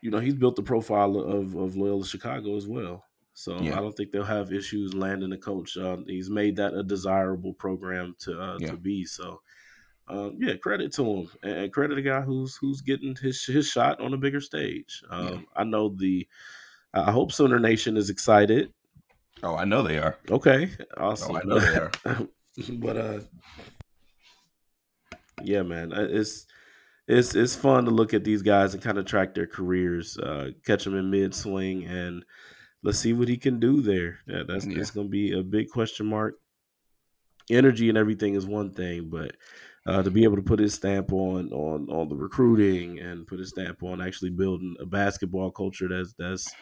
[0.00, 3.04] you know, he's built the profile of of Loyola Chicago as well.
[3.34, 3.76] So Yeah.
[3.78, 5.76] I don't think they'll have issues landing a coach.
[5.76, 8.70] Um, he's made that a desirable program to uh, Yeah.
[8.70, 9.04] to be.
[9.04, 9.40] So
[10.08, 14.00] um, yeah, credit to him and, credit a guy who's who's getting his his shot
[14.00, 15.02] on a bigger stage.
[15.10, 15.40] Um, Yeah.
[15.54, 16.26] I know the.
[16.94, 18.72] I hope Sooner Nation is excited.
[19.42, 20.18] Oh, I know they are.
[20.30, 21.36] Okay, awesome.
[21.36, 21.38] Oh.
[21.38, 21.90] I know they are.
[22.74, 23.20] but uh,
[25.42, 26.46] yeah, man, it's
[27.06, 30.50] it's it's fun to look at these guys and kind of track their careers, uh,
[30.66, 32.24] catch them in mid swing, and
[32.82, 34.18] let's see what he can do there.
[34.26, 34.76] Yeah, that's Yeah.
[34.78, 36.34] that's going to be a big question mark.
[37.50, 39.34] Energy and everything is one thing, but
[39.86, 43.38] uh, to be able to put his stamp on on on the recruiting and put
[43.38, 46.52] his stamp on actually building a basketball culture that's that's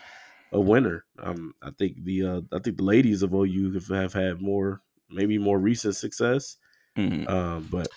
[0.52, 1.04] a winner.
[1.18, 4.82] Um, I think the uh, I think the ladies of OU have, have had more
[5.10, 6.56] maybe more recent success,
[6.96, 7.28] Mhm.
[7.28, 7.88] um, but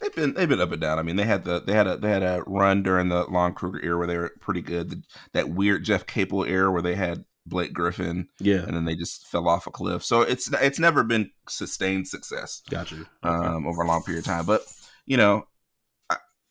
[0.00, 0.98] They've been they've been up and down.
[0.98, 3.54] I mean, they had the they had a they had a run during the Lon
[3.54, 4.90] Kruger era where they were pretty good.
[4.90, 5.02] The,
[5.32, 9.28] that weird Jeff Capel era where they had Blake Griffin yeah, and then they just
[9.28, 10.02] fell off a cliff.
[10.02, 12.62] So it's it's never been sustained success.
[12.68, 13.06] got you.
[13.22, 14.44] um, over a long period of time.
[14.44, 14.62] But
[15.06, 15.44] you know, I,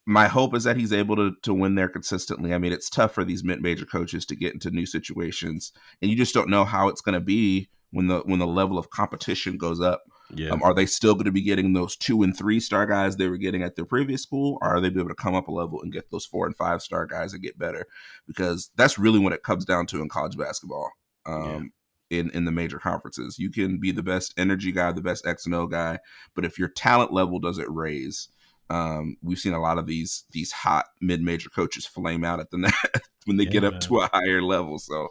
[0.05, 2.53] my hope is that he's able to to win there consistently.
[2.53, 6.09] I mean, it's tough for these mid major coaches to get into new situations, and
[6.09, 8.89] you just don't know how it's going to be when the when the level of
[8.89, 10.03] competition goes up.
[10.33, 13.17] yeah, Um, are they still going to be getting those two and three star guys
[13.17, 15.47] they were getting at their previous school, or are they be able to come up
[15.47, 17.85] a level and get those four and five star guys and get better?
[18.27, 20.91] Because that's really what it comes down to in college basketball.
[21.25, 21.71] Um,
[22.09, 25.45] In, in the major conferences, you can be the best energy guy, the best X
[25.45, 25.99] and O guy,
[26.35, 28.27] but if your talent level doesn't raise,
[28.71, 32.51] um, we've seen a lot of these these hot mid major coaches flame out at
[32.51, 32.73] the net
[33.25, 33.81] when they get up man.
[33.81, 34.79] to a higher level.
[34.79, 35.09] So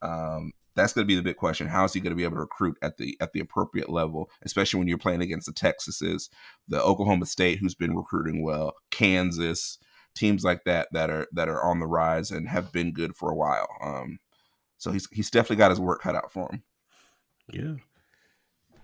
[0.00, 1.66] um, that's going to be the big question.
[1.66, 4.30] How is he going to be able to recruit at the at the appropriate level,
[4.42, 6.30] especially when you're playing against the Texases,
[6.68, 9.78] the Oklahoma State, who's been recruiting well, Kansas,
[10.14, 13.30] teams like that that are that are on the rise and have been good for
[13.30, 13.68] a while.
[13.82, 14.20] Um,
[14.78, 16.62] so he's he's definitely got his work cut out for him.
[17.52, 17.74] yeah.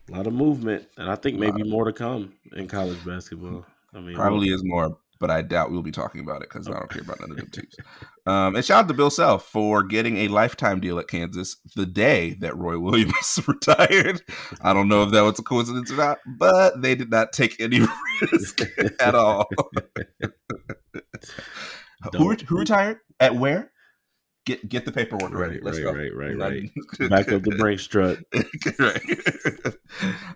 [0.09, 3.65] A lot of movement, and I think maybe more to come in college basketball.
[3.95, 6.73] I mean, Probably is more, but I doubt we'll be talking about it because I
[6.73, 7.75] don't care about none of them teams.
[8.25, 11.87] Um, and shout out to Bill Self for getting a lifetime deal at Kansas the
[11.87, 14.23] day that Roy Williams retired.
[14.61, 17.61] I don't know if that was a coincidence or not, but they did not take
[17.61, 17.81] any
[18.33, 18.61] risk
[19.01, 19.51] at all.
[22.17, 23.73] who, who retired at where?
[24.47, 25.55] Get get the paperwork ready.
[25.55, 25.99] Right, Let's right, go.
[25.99, 27.11] right, right, right.
[27.11, 28.21] Back up the brake strut.
[28.79, 29.03] right.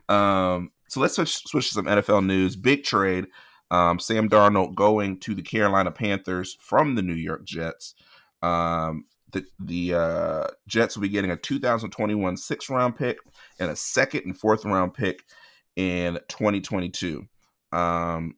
[0.09, 2.57] um, so let's switch, switch to some NFL news.
[2.57, 3.27] Big trade.
[3.71, 7.95] Um, Sam Darnold going to the Carolina Panthers from the New York Jets.
[8.43, 13.19] Um, the the uh, Jets will be getting a 2021 sixth round pick
[13.59, 15.25] and a second and fourth round pick
[15.75, 17.27] in 2022.
[17.73, 18.37] Um,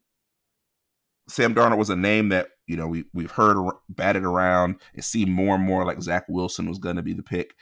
[1.29, 4.77] Sam Darnold was a name that you know we we've heard ar- batted around.
[4.95, 7.55] It seemed more and more like Zach Wilson was going to be the pick.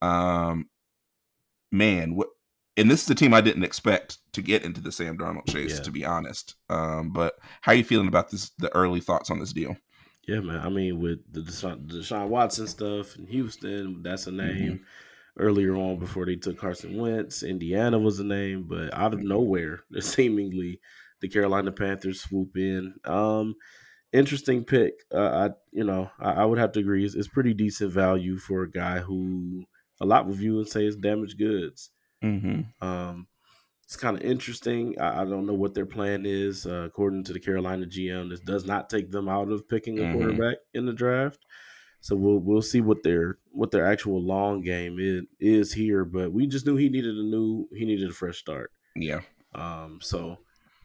[0.00, 0.68] Um,
[1.72, 2.28] man, what?
[2.78, 5.76] And this is a team I didn't expect to get into the Sam Darnold chase,
[5.78, 5.82] Yeah.
[5.82, 6.54] to be honest.
[6.70, 8.50] Um, but how are you feeling about this?
[8.58, 9.76] The early thoughts on this deal?
[10.26, 10.60] Yeah, man.
[10.60, 14.80] I mean, with the Deshaun, Deshaun Watson stuff in Houston, that's a name.
[15.38, 19.84] Earlier on, before they took Carson Wentz, Indiana was a name, but out of nowhere,
[20.00, 20.80] seemingly
[21.20, 22.94] the Carolina Panthers swoop in.
[23.04, 23.54] Um,
[24.12, 24.94] interesting pick.
[25.14, 27.04] Uh, I, you know, I, I would have to agree.
[27.04, 29.64] It's, it's pretty decent value for a guy who
[30.00, 31.90] a lot would view and say is damaged goods.
[32.22, 32.86] Mm-hmm.
[32.86, 33.26] Um,
[33.84, 34.98] it's kind of interesting.
[35.00, 36.66] I, I don't know what their plan is.
[36.66, 40.02] Uh, according to the Carolina GM, this does not take them out of picking a
[40.02, 40.12] Mhm.
[40.12, 41.38] quarterback in the draft.
[42.00, 46.04] So we'll we'll see what their what their actual long game is is here.
[46.04, 48.70] But we just knew he needed a new he needed a fresh start.
[48.94, 49.20] Yeah.
[49.54, 50.38] Um, so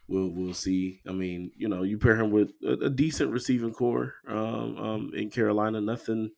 [0.08, 1.02] we'll we'll see.
[1.08, 5.12] I mean, you know, you pair him with a, a decent receiving corps um, um,
[5.14, 5.82] in Carolina.
[5.82, 6.32] Nothing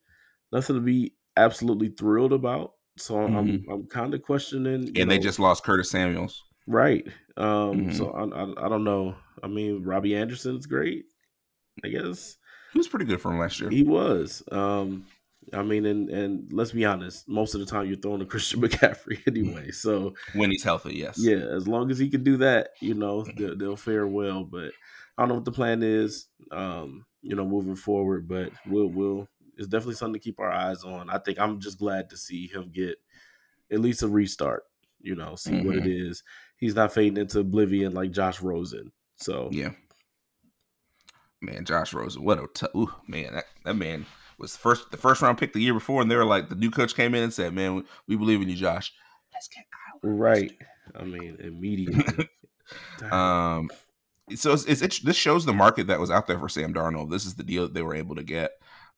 [0.51, 2.71] nothing to be absolutely thrilled about.
[2.97, 4.85] So I'm I'm, I'm kind of questioning.
[4.87, 5.01] Mm-hmm.
[5.01, 6.43] And they just lost Curtis Samuels.
[6.67, 7.05] Right.
[7.37, 7.95] Um, Mhm.
[7.97, 9.15] So I, I, I don't know.
[9.43, 11.05] I mean, Robbie Anderson's great.
[11.83, 12.37] I guess
[12.71, 13.69] He was pretty good from last year.
[13.69, 14.41] he was.
[14.51, 15.05] Um,
[15.53, 18.61] I mean, and and let's be honest, most of the time you're throwing to Christian
[18.61, 19.69] McCaffrey anyway.
[19.71, 21.17] So when he's healthy, yes.
[21.19, 24.43] yeah, as long as he can do that, you know, they'll, they'll fare well.
[24.43, 24.71] But
[25.17, 26.27] I don't know what the plan is.
[26.51, 29.27] Um, you know, moving forward, but we'll we'll.
[29.57, 31.09] It's definitely something to keep our eyes on.
[31.09, 32.97] I think I'm just glad to see him get
[33.71, 34.63] at least a restart.
[35.01, 36.23] You know, see what it is.
[36.57, 38.91] He's not fading into oblivion like Josh Rosen.
[39.17, 39.71] So Yeah.
[41.41, 44.05] Man, Josh Rosen, what a t- ooh, man, that, that man
[44.37, 46.55] was the first the first round pick the year before, and they were like the
[46.55, 48.91] new coach came in and said, "Man, we, we believe in you, Josh.
[49.33, 50.51] Let's get Kyle." right.
[50.95, 52.29] I mean, immediately.
[53.11, 53.69] Um,
[54.33, 57.11] so it's, it's, it's this shows the market that was out there for Sam Darnold.
[57.11, 58.53] This is the deal that they were able to get.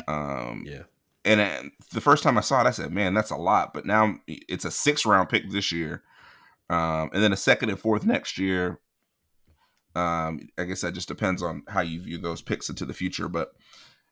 [0.08, 0.84] Um, yeah.
[1.26, 3.86] and uh, the first time I saw it, I said, "Man, that's a lot." But
[3.86, 6.04] now it's a six round pick this year,
[6.70, 8.80] um, and then a second and fourth next year.
[9.96, 13.28] Um, I guess that just depends on how you view those picks into the future.
[13.28, 13.54] But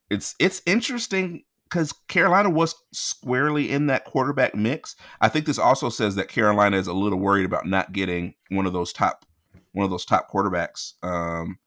[0.09, 4.95] it's it's interesting because Carolina was squarely in that quarterback mix.
[5.21, 8.65] I think this also says that Carolina is a little worried about not getting one
[8.65, 9.25] of those top
[9.73, 11.59] one of those top quarterbacks um,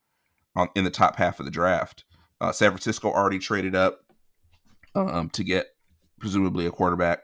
[0.55, 2.05] on in the top half of the draft.
[2.41, 4.01] Uh, San Francisco already traded up
[5.07, 5.67] um, to get
[6.19, 7.19] presumably a quarterback.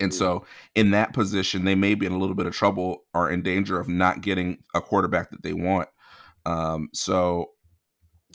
[0.00, 3.30] And so, in that position, they may be in a little bit of trouble or
[3.30, 5.88] in danger of not getting a quarterback that they want.
[6.46, 7.50] Um, so,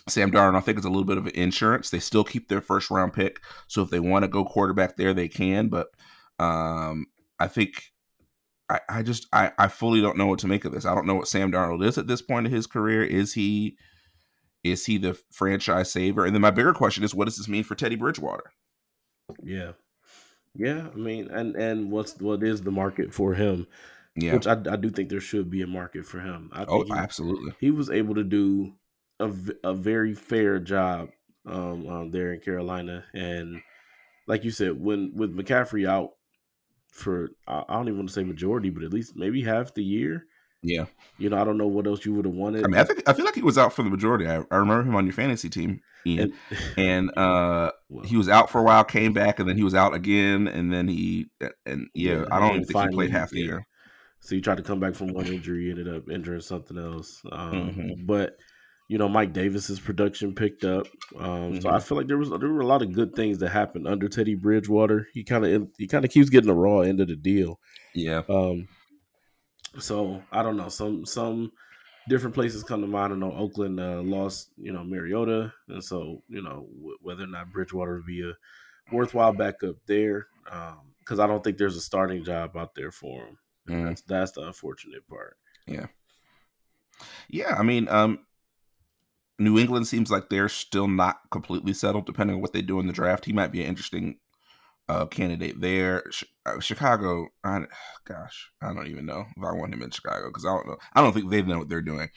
[0.07, 1.89] Sam Darnold, I think, is a little bit of an insurance.
[1.89, 3.41] They still keep their first round pick.
[3.67, 5.67] So, if they want to go quarterback there, they can.
[5.67, 5.87] But
[6.39, 7.07] um,
[7.39, 7.91] I think
[8.69, 10.85] I, I just I, I fully don't know what to make of this.
[10.85, 13.03] I don't know what Sam Darnold is at this point in his career.
[13.03, 13.77] Is he
[14.71, 16.25] is he the franchise saver?
[16.25, 18.51] And then my bigger question is, what does this mean for Teddy Bridgewater?
[19.43, 19.73] Yeah.
[20.55, 20.87] Yeah.
[20.93, 23.67] I mean, and and what's what is the market for him?
[24.15, 24.33] Yeah.
[24.33, 26.49] Which I, I do think there should be a market for him.
[26.51, 27.53] I oh, he, absolutely.
[27.59, 28.73] he was able to do
[29.19, 29.31] a,
[29.63, 31.09] a very fair job
[31.45, 33.61] um, um, there in Carolina, and
[34.27, 36.11] like you said, when with McCaffrey out
[36.91, 39.83] for I I don't even want to say majority, but at least maybe half the
[39.83, 40.25] year.
[40.61, 40.85] Yeah.
[41.17, 42.63] You know, I don't know what else you would have wanted.
[42.63, 44.27] I mean, I think I feel like he was out for the majority.
[44.27, 48.29] I, I remember him on your fantasy team, Ian, and, and uh, well, he was
[48.29, 51.27] out for a while, came back, and then he was out again, and then he
[51.65, 53.45] and yeah, Yeah, I don't even think he played half the yeah.
[53.45, 53.67] year.
[54.19, 57.21] So he tried to come back from one injury, ended up injuring something else.
[57.31, 58.05] Um, Mhm.
[58.07, 58.37] But
[58.89, 60.87] you know, Mike Davis's production picked up.
[61.19, 61.73] Um, So Mhm.
[61.73, 64.07] I feel like there was there were a lot of good things that happened under
[64.07, 65.07] Teddy Bridgewater.
[65.13, 67.59] He kind of he kind of keeps getting the raw end of the deal.
[67.95, 68.67] Yeah, Um,
[69.79, 70.69] so I don't know.
[70.69, 71.51] Some some
[72.09, 73.13] different places come to mind.
[73.13, 77.27] I know Oakland uh, lost you know Mariota, and so you know w- whether or
[77.27, 78.33] not Bridgewater would be a
[78.91, 80.27] worthwhile backup there.
[80.99, 83.37] Because I don't think there's a starting job out there for him.
[83.69, 83.85] Mm.
[83.85, 85.37] That's that's the unfortunate part.
[85.65, 85.87] Yeah,
[87.29, 87.55] yeah.
[87.57, 88.19] I mean, um,
[89.39, 92.87] New England seems like they're still not completely settled, depending on what they do in
[92.87, 93.25] the draft.
[93.25, 94.19] He might be an interesting
[94.89, 96.03] uh, candidate there.
[96.45, 97.61] Uh, Chicago, I,
[98.05, 100.77] gosh, I don't even know if I want him in Chicago because I don't know.
[100.93, 102.09] I don't think they know what they're doing.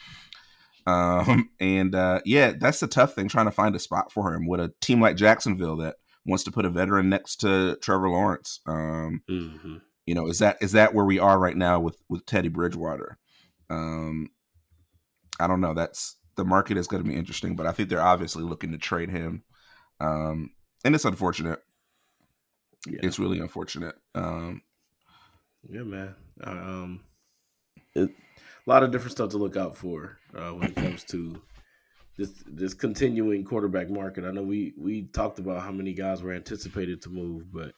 [0.86, 4.46] Um, and uh, yeah, that's the tough thing trying to find a spot for him
[4.46, 8.60] with a team like Jacksonville that wants to put a veteran next to Trevor Lawrence.
[8.66, 9.78] Um, hmm
[10.10, 13.16] you know, is that is that where we are right now with with Teddy Bridgewater?
[13.70, 14.28] Um,
[15.38, 15.72] I don't know.
[15.72, 18.78] That's the market is going to be interesting, but I think they're obviously looking to
[18.78, 19.44] trade him,
[20.00, 20.50] um,
[20.84, 21.60] and it's unfortunate.
[22.86, 23.94] Yeah, It's really unfortunate.
[24.14, 24.62] Um,
[25.68, 26.14] yeah, man.
[26.42, 27.00] Um,
[27.94, 28.10] it,
[28.66, 31.40] a lot of different stuff to look out for uh, when it comes to
[32.16, 34.24] this this continuing quarterback market.
[34.24, 37.72] I know we we talked about how many guys were anticipated to move, but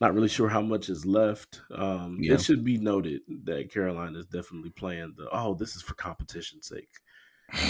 [0.00, 1.60] not really sure how much is left.
[1.74, 2.34] Um, Yeah.
[2.34, 6.68] It should be noted that Carolina is definitely playing the oh, this is for competition's
[6.68, 6.90] sake.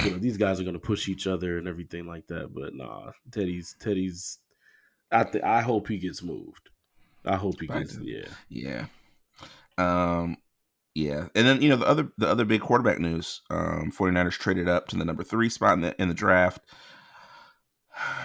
[0.05, 2.55] You know, these guys are going to push each other and everything like that.
[2.55, 4.39] But nah, Teddy's Teddy's.
[5.11, 6.71] I th- I hope he gets moved.
[7.25, 8.29] I hope he gets yeah.
[8.49, 8.87] Yeah.
[9.79, 10.37] Um
[10.95, 11.29] yeah.
[11.35, 14.89] And then, you know, the other the other big quarterback news, um 49ers traded up
[14.89, 16.61] to the number 3 spot in the in the draft.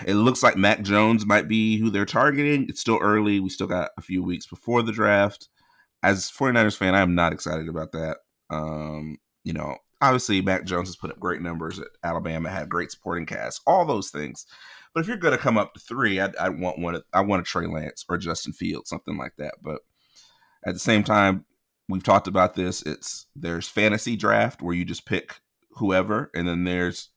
[0.06, 2.66] It looks like Mac Jones might be who they're targeting.
[2.70, 3.40] It's still early.
[3.40, 5.48] We still got a few weeks before the draft.
[6.02, 8.18] As 49ers fan, I am not excited about that.
[8.50, 12.92] Um, you know, obviously Mac Jones has put up great numbers at Alabama, had great
[12.92, 14.46] supporting cast, all those things.
[14.94, 17.02] But if you're going to come up to three, I, I want one.
[17.14, 19.56] I want a Trey Lance or Justin Fields, something like that.
[19.62, 19.82] But
[20.66, 21.46] at the same time,
[21.88, 22.82] we've talked about this.
[22.82, 27.10] It's there's fantasy draft where you just pick whoever, and then there's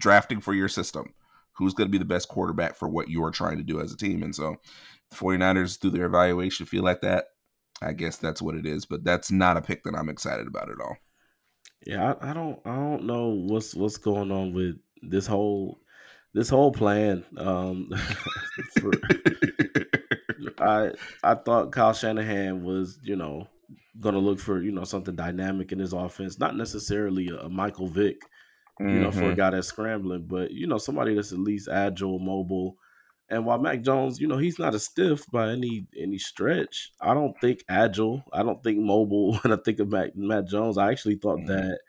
[0.00, 1.14] drafting for your system.
[1.52, 3.92] Who's going to be the best quarterback for what you are trying to do as
[3.92, 4.22] a team?
[4.22, 4.56] And so,
[5.10, 7.26] the 49ers, through their evaluation, feel like that.
[7.82, 10.70] I guess that's what it is, but that's not a pick that I'm excited about
[10.70, 10.96] at all.
[11.86, 15.78] Yeah, I, I don't I don't know what's what's going on with this whole
[16.34, 17.24] this whole plan.
[17.36, 17.90] Um,
[18.80, 19.00] for,
[20.58, 23.48] I I thought Kyle Shanahan was you know
[24.00, 27.48] going to look for you know something dynamic in his offense, not necessarily a, a
[27.50, 28.20] Michael Vick,
[28.86, 29.36] you know, for a Mhm.
[29.36, 32.76] guy that's scrambling, but you know somebody that's at least agile, mobile.
[33.30, 36.92] And while Mac Jones, you know, he's not a stiff by any any stretch.
[37.00, 38.24] I don't think agile.
[38.32, 39.36] I don't think mobile.
[39.42, 41.46] When I think of Mac, Matt Jones, I actually thought Mhm.
[41.46, 41.80] that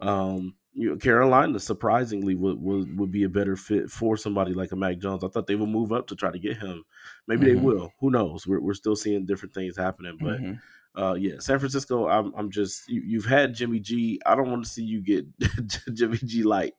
[0.00, 4.72] um, you know, Carolina surprisingly would, would would be a better fit for somebody like
[4.72, 5.24] a Mac Jones.
[5.24, 6.84] I thought they would move up to try to get him.
[7.26, 7.62] Maybe they Mhm.
[7.62, 7.92] will.
[8.00, 8.46] Who knows?
[8.46, 10.60] We're we're still seeing different things happening, but Mhm.
[10.96, 12.08] Uh, yeah, San Francisco.
[12.08, 14.20] I'm I'm just you, you've had Jimmy G.
[14.26, 15.24] I don't want to see you get
[15.94, 16.74] Jimmy G light,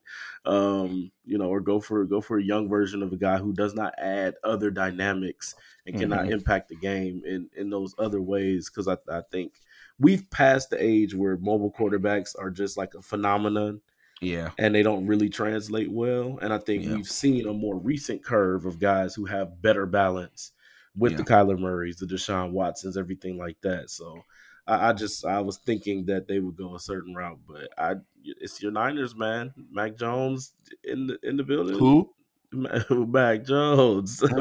[0.45, 3.53] um, you know, or go for go for a young version of a guy who
[3.53, 6.31] does not add other dynamics and cannot Mhm.
[6.31, 8.69] impact the game in in those other ways.
[8.69, 9.53] Because I I think
[9.99, 13.81] we've passed the age where mobile quarterbacks are just like a phenomenon
[14.19, 14.51] Yeah.
[14.57, 16.37] and they don't really translate well.
[16.41, 16.95] And I think Yeah.
[16.95, 20.51] we've seen a more recent curve of guys who have better balance
[20.95, 21.17] with Yeah.
[21.19, 23.89] the Kyler Murrays, the Deshaun Watsons, everything like that.
[23.89, 24.21] So
[24.67, 27.95] I, I just I was thinking that they would go a certain route, but I
[28.23, 29.53] it's your Niners, man.
[29.71, 30.51] Mac Jones
[30.83, 31.77] in the in the building.
[31.79, 32.13] Who?
[33.07, 34.21] Mac Jones.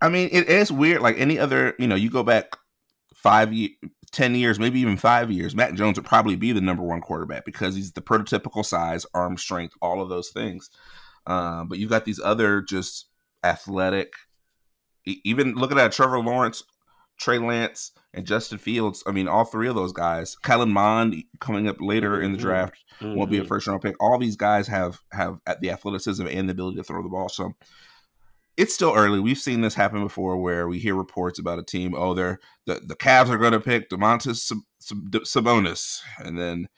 [0.00, 1.00] I mean, it is weird.
[1.00, 2.56] Like any other, you know, you go back
[3.14, 3.78] five, ye-
[4.12, 5.54] ten years, maybe even five years.
[5.54, 9.36] Mac Jones would probably be the number one quarterback because he's the prototypical size, arm
[9.38, 10.68] strength, all of those things.
[11.26, 13.06] Um, but you've got these other just
[13.50, 14.12] athletic.
[15.04, 16.64] Even looking at Trevor Lawrence,
[17.18, 19.02] Trey Lance, and Justin Fields.
[19.06, 20.36] I mean, all three of those guys.
[20.36, 22.42] Kellen Mond coming up later in the Mhm.
[22.42, 23.48] draft won't be a Mhm.
[23.48, 23.94] first round pick.
[24.00, 27.28] All these guys have have at the athleticism and the ability to throw the ball.
[27.28, 27.52] So
[28.56, 29.20] it's still early.
[29.20, 31.94] We've seen this happen before, where we hear reports about a team.
[31.94, 36.68] Oh, they're the the Cavs are going to pick Domantas Sab- Sab- Sabonis, and then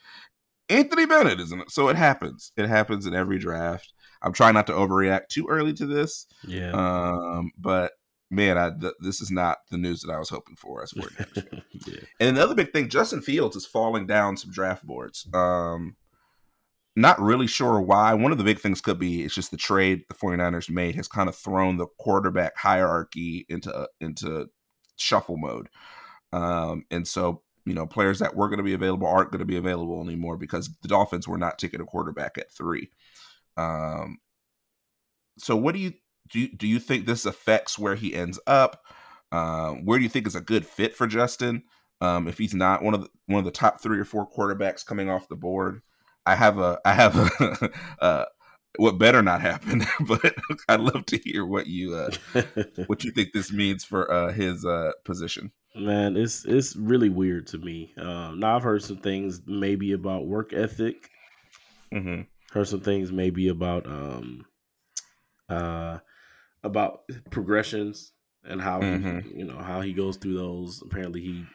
[0.67, 1.71] Anthony Bennett isn't it?
[1.71, 2.51] So it happens.
[2.57, 3.91] It happens in every draft.
[4.21, 6.71] I'm trying not to overreact too early to this, Yeah.
[6.71, 7.93] um, but
[8.29, 11.61] man, I, th- this is not the news that I was hoping for as 49ers
[11.87, 11.99] yeah.
[12.19, 15.27] And another big thing, Justin Fields is falling down some draft boards.
[15.33, 15.95] Um,
[16.95, 18.13] not really sure why.
[18.13, 21.07] One of the big things could be it's just the trade the 49ers made has
[21.07, 24.47] kind of thrown the quarterback hierarchy into into
[24.97, 25.69] shuffle mode.
[26.33, 29.45] Um, and so, you know, players that were going to be available aren't going to
[29.45, 32.89] be available anymore because the Dolphins were not taking a quarterback at three.
[33.59, 34.19] Um,
[35.37, 35.93] so what do you
[36.31, 36.39] do?
[36.39, 38.81] You, do you think this affects where he ends up?
[39.31, 41.63] Um, where do you think is a good fit for Justin?
[42.01, 44.85] Um, if he's not one of the, one of the top three or four quarterbacks
[44.85, 45.81] coming off the board,
[46.25, 47.69] I have a I have a
[47.99, 48.25] uh,
[48.77, 50.33] what better not happen, but
[50.67, 52.11] I'd love to hear what you uh,
[52.87, 55.51] what you think this means for uh, his uh, position.
[55.75, 57.93] Man, it's it's really weird to me.
[57.97, 61.09] Um, now I've heard some things maybe about work ethic.
[61.93, 62.21] Mm-hmm.
[62.51, 64.45] Heard some things maybe about um,
[65.49, 65.99] uh,
[66.63, 68.13] about progressions
[68.43, 69.23] and how Mhm.
[69.23, 70.81] he, you know how he goes through those.
[70.81, 71.45] Apparently, he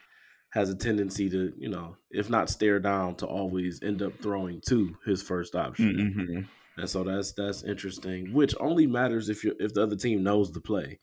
[0.50, 4.60] has a tendency to you know if not stare down to always end up throwing
[4.68, 5.96] to his first option.
[5.96, 6.80] Mm-hmm.
[6.80, 10.52] And so that's that's interesting, which only matters if you if the other team knows
[10.52, 11.00] the play,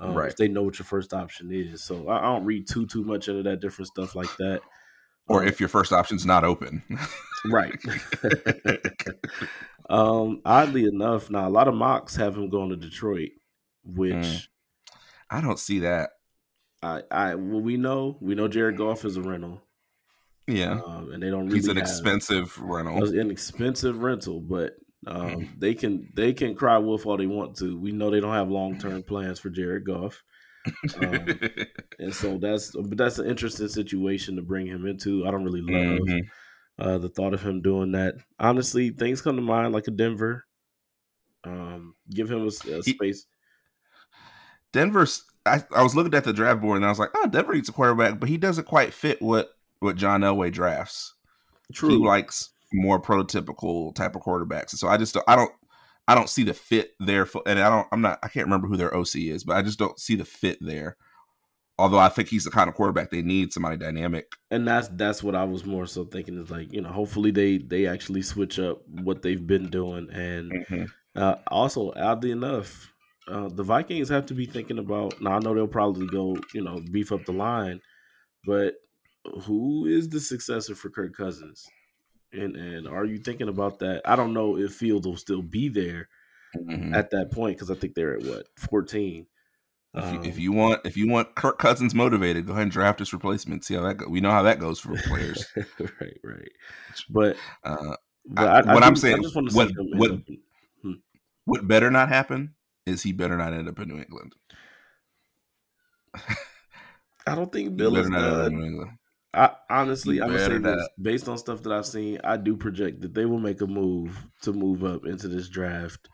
[0.00, 0.30] um, Right.
[0.30, 1.82] If they know what your first option is.
[1.84, 4.60] So I, I don't read too too much into that different stuff like that.
[5.28, 6.82] Or if your first option's not open.
[7.50, 7.78] right.
[9.90, 13.30] um, oddly enough, now a lot of mocks have him going to Detroit,
[13.84, 14.46] which Mm.
[15.30, 16.10] I don't see that.
[16.82, 19.62] I I well we know we know Jared Goff is a rental,
[20.46, 20.80] Yeah.
[20.84, 23.02] um, and they don't really He's an have- expensive rental.
[23.18, 24.74] an expensive rental, but
[25.06, 27.78] Um, they can they can cry wolf all they want to.
[27.78, 30.22] We know they don't have long term plans for Jared Goff,
[31.00, 31.26] um,
[31.98, 35.26] and so that's but that's an interesting situation to bring him into.
[35.26, 36.20] I don't really love Mhm.
[36.78, 38.14] uh, the thought of him doing that.
[38.38, 40.44] Honestly, things come to mind like a Denver.
[41.44, 42.50] Um, give him a,
[42.84, 43.26] He- space.
[44.72, 45.24] Denver's.
[45.44, 47.68] I, I was looking at the draft board and I was like, oh, Denver needs
[47.68, 49.50] a quarterback, but he doesn't quite fit what
[49.80, 51.14] what John Elway drafts.
[51.68, 54.70] He True, likes more prototypical type of quarterbacks.
[54.70, 55.50] So I just don't, I don't
[56.08, 58.66] I don't see the fit there for and I don't I'm not I can't remember
[58.68, 60.96] who their OC is, but I just don't see the fit there.
[61.78, 64.32] Although I think he's the kind of quarterback they need, somebody dynamic.
[64.50, 67.58] and that's that's what I was more so thinking is like you know hopefully they
[67.58, 72.90] they actually switch up what they've been doing and Uh, also, oddly enough,
[73.28, 75.20] uh, the Vikings have to be thinking about.
[75.20, 77.82] Now I know they'll probably go, you know, beef up the line,
[78.46, 78.76] but
[79.42, 81.66] who is the successor for Kirk Cousins?
[82.32, 84.02] And and are you thinking about that?
[84.04, 86.08] I don't know if Fields will still be there
[86.56, 86.94] Mhm.
[86.94, 89.26] at that point because I think they're at what fourteen.
[89.94, 92.72] If, you, if Um, you want if you want Kirk Cousins motivated, go ahead and
[92.72, 93.64] draft his replacement.
[93.64, 94.08] See how that go.
[94.08, 95.44] We know how that goes for players.
[96.00, 96.52] right, right,
[97.10, 100.10] but Uh, but I- I, what I'm saying, I just want to what- see what-
[100.10, 101.02] in-
[101.44, 102.54] what better not happen
[102.86, 104.34] is he better not end up in New England.
[107.26, 108.98] I don't think Bill is not end up in done.
[109.34, 112.18] I honestly, I'm gonna say this based on stuff that I've seen.
[112.22, 116.08] I do project that they will make a move to move up into this draft.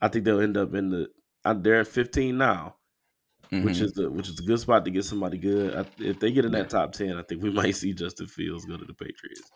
[0.00, 1.08] I think they'll end up in the.
[1.44, 2.76] uh, They're at 15 now,
[3.50, 3.82] which Mhm.
[3.82, 5.74] is the which is a good spot to get somebody good.
[5.74, 8.64] I, if they get in that top 10, I think we might see Justin Fields
[8.64, 9.50] go to the Patriots.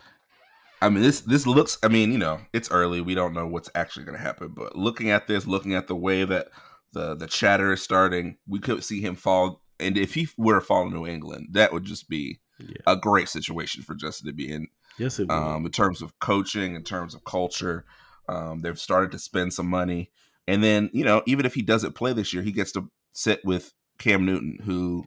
[0.83, 1.79] I mean, this this looks.
[1.83, 3.01] I mean, you know, it's early.
[3.01, 4.49] We don't know what's actually going to happen.
[4.57, 6.49] But looking at this, looking at the way that
[6.93, 9.63] the the chatter is starting, we could see him fall.
[9.81, 12.77] And if he were to fall in New England, that would just be Yeah.
[12.87, 14.69] a great situation for Justin to be in.
[14.99, 15.31] Yes, it.
[15.31, 17.85] Um, in terms of coaching, in terms of culture,
[18.29, 20.11] um, they've started to spend some money.
[20.47, 23.45] And then, you know, even if he doesn't play this year, he gets to sit
[23.45, 25.05] with Cam Newton, who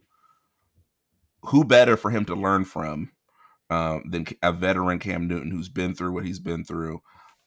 [1.46, 3.12] who better for him to learn from
[3.72, 7.02] um, than a veteran Cam Newton who's been through what he's been through.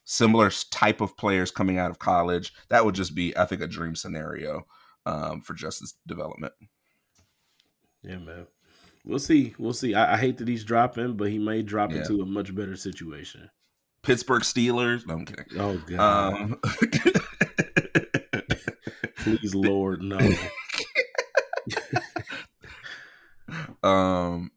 [0.04, 2.52] Similar type of players coming out of college.
[2.68, 4.66] That would just be, I think, a dream scenario
[5.06, 6.52] um, for Justice development.
[8.02, 8.46] yeah, man.
[9.04, 9.54] We'll see.
[9.58, 9.94] We'll see.
[9.94, 11.98] I, I hate that he's dropping, but he may drop Yeah.
[11.98, 13.50] into a much better situation.
[14.02, 15.06] Pittsburgh Steelers.
[15.06, 15.44] No, I'm kidding.
[15.58, 16.34] Oh God!
[16.34, 16.60] Um,
[19.18, 20.18] Please, Lord, no.
[23.82, 24.50] um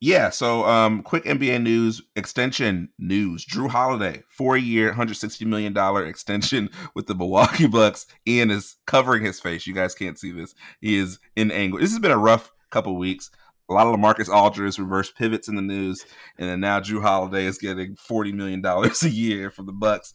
[0.00, 6.04] yeah so um quick nba news extension news jrue holiday four year 160 million dollar
[6.06, 10.54] extension with the milwaukee bucks ian is covering his face you guys can't see this
[10.80, 13.30] he is in angle this has been a rough couple weeks
[13.68, 16.06] a lot of Lamarcus Aldridge reverse pivots in the news,
[16.38, 20.14] and then now Jrue Holiday is getting forty million dollars a year from the Bucks.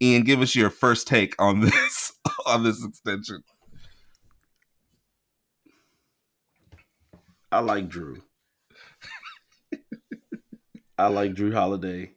[0.00, 2.12] Ian, give us your first take on this
[2.46, 3.42] on this extension.
[7.50, 8.20] I like Jrue.
[10.98, 12.12] I like Jrue Holiday.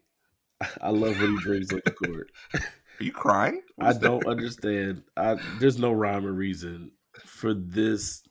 [0.82, 2.32] I love what he brings on the court.
[2.54, 3.62] Are you crying?
[3.80, 5.04] I don't understand.
[5.18, 6.92] I there's no rhyme or reason
[7.26, 8.25] for this.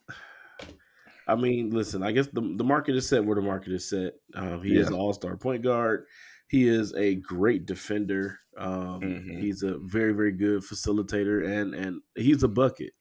[1.26, 2.02] I mean, listen.
[2.02, 4.14] I guess the the market is set where the market is set.
[4.34, 6.06] Um, he is an all star point guard.
[6.48, 8.38] He is a great defender.
[8.56, 9.40] Um, Mhm.
[9.40, 12.92] He's a very very good facilitator, and and he's a bucket.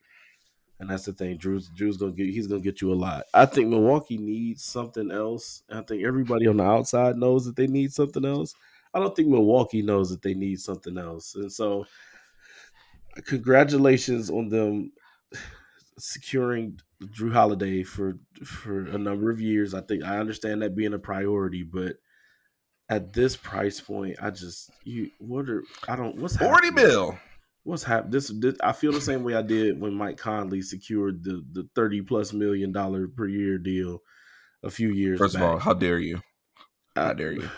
[0.80, 1.38] And that's the thing.
[1.38, 3.26] Jrue's Jrue's gonna get he's gonna get you a lot.
[3.34, 5.64] I think Milwaukee needs something else.
[5.70, 8.54] I think everybody on the outside knows that they need something else.
[8.94, 11.36] I don't think Milwaukee knows that they need something else.
[11.36, 11.86] And so
[13.26, 14.92] congratulations on them
[15.98, 16.80] securing
[17.12, 19.74] Jrue Holiday for for a number of years.
[19.74, 21.96] I think I understand that being a priority, but
[22.90, 26.88] at this price point, I just you what are I don't what's Forty happening?
[26.88, 27.20] mil.
[27.64, 28.12] What's happening?
[28.12, 31.68] This, this I feel the same way I did when Mike Conley secured the the
[31.76, 34.00] thirty plus million dollar per year deal
[34.64, 35.18] a few years.
[35.20, 36.22] First of all, how dare you?
[36.96, 37.50] How I- dare you?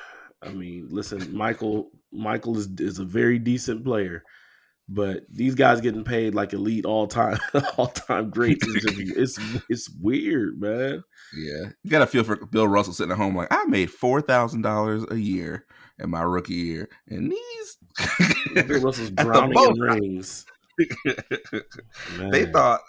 [0.41, 4.21] I mean, listen, Michael Michael is is a very decent player,
[4.87, 7.39] but these guys getting paid like elite all time
[7.77, 8.65] all time greats.
[8.75, 11.03] It's, it's it's weird, man.
[11.35, 14.21] Yeah, you got to feel for Bill Russell sitting at home like I made four
[14.21, 15.65] thousand dollars a year
[15.99, 17.77] in my rookie year, and these
[18.53, 20.45] Bill Russell's At the in rings.
[22.31, 22.81] they thought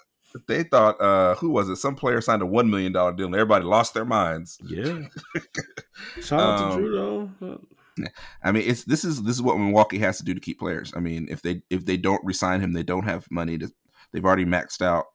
[0.48, 1.76] they thought uh who was it?
[1.76, 4.58] Some player signed a one million dollar deal, and everybody lost their minds.
[4.64, 4.98] yeah.
[6.20, 7.60] Shout out Um, to Jrue though.
[8.42, 10.92] I mean, it's this is this is what Milwaukee has to do to keep players.
[10.96, 13.70] I mean, if they if they don't resign him, they don't have money to.
[14.12, 15.06] They've already maxed out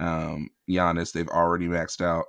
[0.00, 1.12] um Giannis.
[1.12, 2.26] They've already maxed out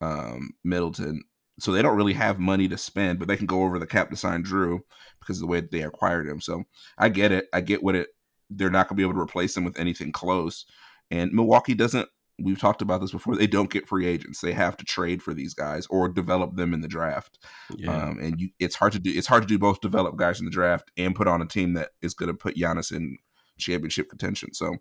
[0.00, 1.22] um Middleton.
[1.58, 4.10] so they don't really have money to spend, but they can go over the cap
[4.10, 4.80] to sign Jrue
[5.20, 6.40] because of the way they acquired him.
[6.40, 6.64] So
[6.98, 7.46] I get it.
[7.52, 8.08] I get what it.
[8.50, 10.66] They're not going to be able to replace him with anything close.
[11.10, 12.08] And Milwaukee doesn't.
[12.38, 13.34] We've talked about this before.
[13.34, 14.40] They don't get free agents.
[14.40, 17.38] They have to trade for these guys or develop them in the draft.
[17.76, 17.90] Yeah.
[17.90, 19.10] Um, and you, it's hard to do.
[19.14, 19.80] It's hard to do both.
[19.80, 22.56] Develop guys in the draft and put on a team that is going to put
[22.56, 23.16] Giannis in
[23.58, 24.52] championship contention.
[24.52, 24.76] So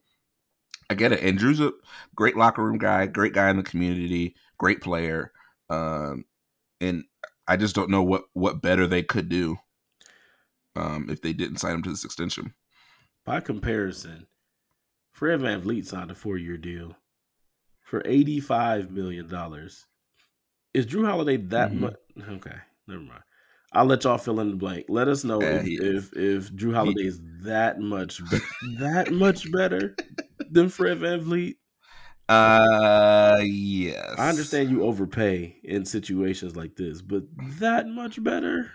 [0.89, 1.21] I get it.
[1.21, 1.71] And Jrue's a
[2.13, 5.31] great locker room guy, great guy in the community, great player.
[5.69, 6.25] Um,
[6.81, 7.05] and
[7.47, 9.57] I just don't know what what better they could do
[10.75, 12.53] um, if they didn't sign him to this extension.
[13.25, 14.27] By comparison,
[15.11, 16.95] Fred VanVleet signed a four year deal
[17.85, 19.25] for $85 million.
[20.73, 21.79] Is Jrue Holiday that Mhm.
[21.79, 21.95] much?
[22.29, 22.55] Okay,
[22.87, 23.21] never mind.
[23.71, 24.85] I'll let y'all fill in the blank.
[24.89, 28.19] Let us know if, he- if if Jrue Holiday is that much
[28.79, 29.95] that much better
[30.49, 31.55] than Fred VanVleet.
[32.27, 34.15] Uh, yes.
[34.17, 37.23] I understand you overpay in situations like this, but
[37.59, 38.71] that much better?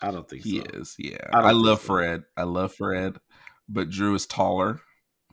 [0.00, 0.64] I don't think He so.
[0.74, 1.16] is, yeah.
[1.32, 1.86] I I, love so.
[1.86, 2.22] Fred.
[2.36, 3.16] I love Fred,
[3.68, 4.80] but Jrue is taller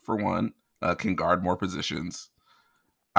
[0.02, 0.54] for one.
[0.82, 2.30] Uh, can guard more positions.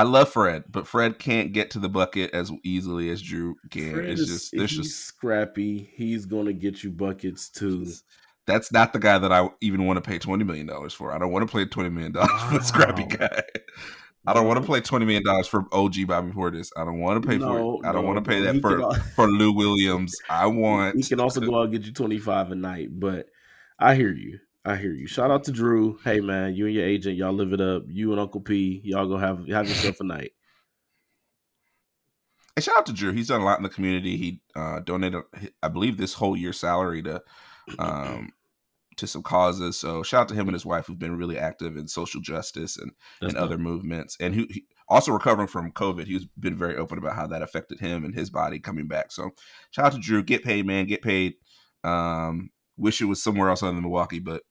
[0.01, 3.93] I love Fred, but Fred can't get to the bucket as easily as Jrue can.
[3.93, 5.91] Fred it's is- just there's he's just scrappy.
[5.95, 7.87] He's gonna get you buckets too.
[8.47, 11.13] that's not the guy that I even want to pay twenty million dollars for.
[11.13, 13.43] I don't want to play twenty million dollars for a scrappy guy.
[14.27, 16.69] I don't want to play twenty million dollars for OG Bobby Portis.
[16.79, 17.89] I don't want to pay No, for it.
[17.89, 20.15] I don't no, want to pay that for can al- for Lou Williams.
[20.31, 20.97] I want.
[20.97, 23.27] He can also go out and get you 25 a night, but
[23.79, 24.39] I hear you.
[24.65, 25.07] I hear you.
[25.07, 25.97] Shout out to Jrue.
[26.05, 27.85] Hey man, you and your agent, y'all live it up.
[27.87, 30.33] You and Uncle P, y'all go have have yourself a night.
[32.57, 33.15] And shout out to Jrue.
[33.15, 34.17] He's done a lot in the community.
[34.17, 35.23] He uh, donated,
[35.63, 37.23] I believe, this whole year's salary to
[37.79, 38.33] um,
[38.97, 39.79] to some causes.
[39.79, 42.77] So shout out to him and his wife, who've been really active in social justice
[42.77, 44.17] and, That's and other movements.
[44.21, 47.81] And who he, also recovering from COVID, he's been very open about how that affected
[47.81, 49.11] him and his body coming back.
[49.11, 49.31] So
[49.71, 50.27] shout out to Jrue.
[50.27, 50.87] Get paid, man.
[50.87, 51.35] Get paid.
[51.83, 54.43] Um, wish it was somewhere else other than Milwaukee, but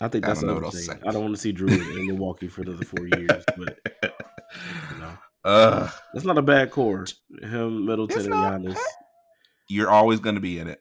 [0.00, 1.02] I think I that's don't the what other else to thing.
[1.06, 5.18] I don't want to see Jrue in Milwaukee for another four years, but you know,
[5.44, 7.06] uh, that's not a bad core.
[7.42, 8.60] Him, Middleton, and not.
[8.60, 8.78] Giannis.
[9.68, 10.80] you're always going to be in it.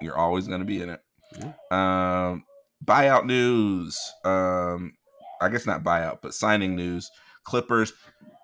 [0.00, 1.00] You're always going to be in it.
[1.70, 2.44] Um,
[2.84, 3.98] buyout news.
[4.24, 4.92] Um,
[5.40, 7.10] I guess not buyout, but signing news.
[7.44, 7.92] Clippers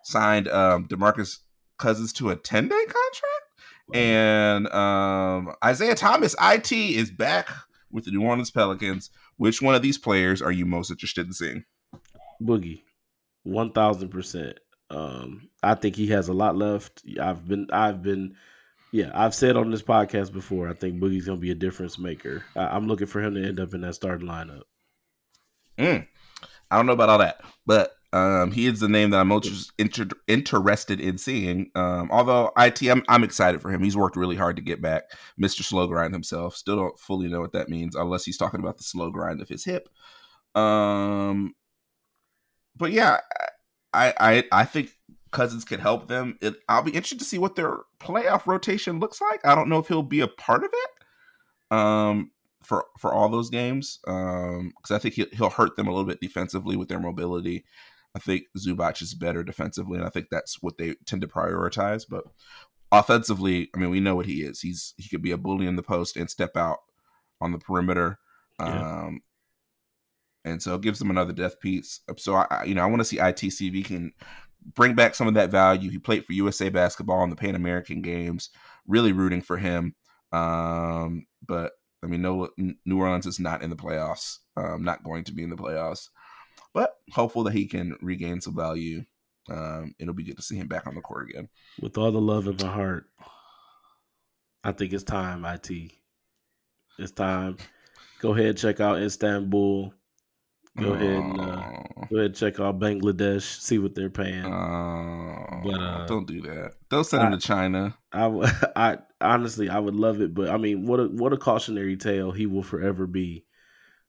[0.03, 1.39] signed um, Demarcus
[1.79, 7.49] Cousins to a 10 day contract, and um, Isaiah Thomas, IT, is back
[7.91, 9.11] with the New Orleans Pelicans.
[9.41, 11.65] Which one of these players are you most interested in seeing?
[12.43, 12.83] Boogie,
[13.43, 14.61] one thousand percent.
[14.91, 17.03] Um, I think he has a lot left.
[17.19, 18.37] I've been, I've been,
[18.93, 20.69] yeah, I've said on this podcast before.
[20.69, 22.45] I think Boogie's gonna be a difference maker.
[22.55, 24.65] I, I'm looking for him to end up in that starting lineup.
[25.79, 26.07] Mm.
[26.71, 29.73] I don't know about all that, but um, he is the name that I'm most
[29.79, 31.71] inter- interested in seeing.
[31.75, 33.83] Um, although it, I'm, I'm excited for him.
[33.83, 35.05] He's worked really hard to get back.
[35.41, 35.63] Mr.
[35.63, 36.57] Slow Grind himself.
[36.57, 39.49] Still don't fully know what that means, unless he's talking about the slow grind of
[39.49, 39.89] his hip.
[40.55, 41.55] Um,
[42.77, 43.19] but yeah,
[43.93, 44.91] I I I think
[45.31, 46.37] Cousins could help them.
[46.41, 49.47] It, I'll be interested to see what their playoff rotation looks like.
[49.47, 51.77] I don't know if he'll be a part of it.
[51.77, 52.33] Um,
[52.63, 56.07] for for all those games, um, because I think he'll, he'll hurt them a little
[56.07, 57.65] bit defensively with their mobility.
[58.15, 62.05] I think Zubac is better defensively, and I think that's what they tend to prioritize.
[62.09, 62.25] But
[62.91, 64.61] offensively, I mean, we know what he is.
[64.61, 66.79] He's he could be a bully in the post and step out
[67.41, 68.19] on the perimeter.
[68.59, 69.05] Yeah.
[69.07, 69.21] Um,
[70.45, 72.01] and so it gives them another death piece.
[72.17, 74.13] So I, you know, I want to see ITCV can
[74.75, 75.91] bring back some of that value.
[75.91, 78.51] He played for USA Basketball in the Pan American Games.
[78.87, 79.95] Really rooting for him.
[80.33, 84.39] Um, but I mean, no, New Orleans is not in the playoffs.
[84.57, 86.09] Um, not going to be in the playoffs.
[86.73, 89.05] But hopeful that he can regain some value.
[89.49, 91.49] Um, it'll be good to see him back on the court again.
[91.81, 93.07] With all the love in my heart,
[94.63, 95.45] I think it's time.
[95.45, 95.93] It,
[96.99, 97.57] it's time.
[98.21, 99.93] Go ahead, check out Istanbul.
[100.79, 101.63] Go ahead and uh,
[102.09, 103.61] go ahead and check out Bangladesh.
[103.61, 104.45] See what they're paying.
[104.45, 106.75] oh, But, uh, don't do that.
[106.91, 107.99] Don't send him I- to China.
[108.13, 108.27] I,
[108.77, 112.31] I honestly I would love it, but I mean, what a what a cautionary tale
[112.31, 113.45] he will forever be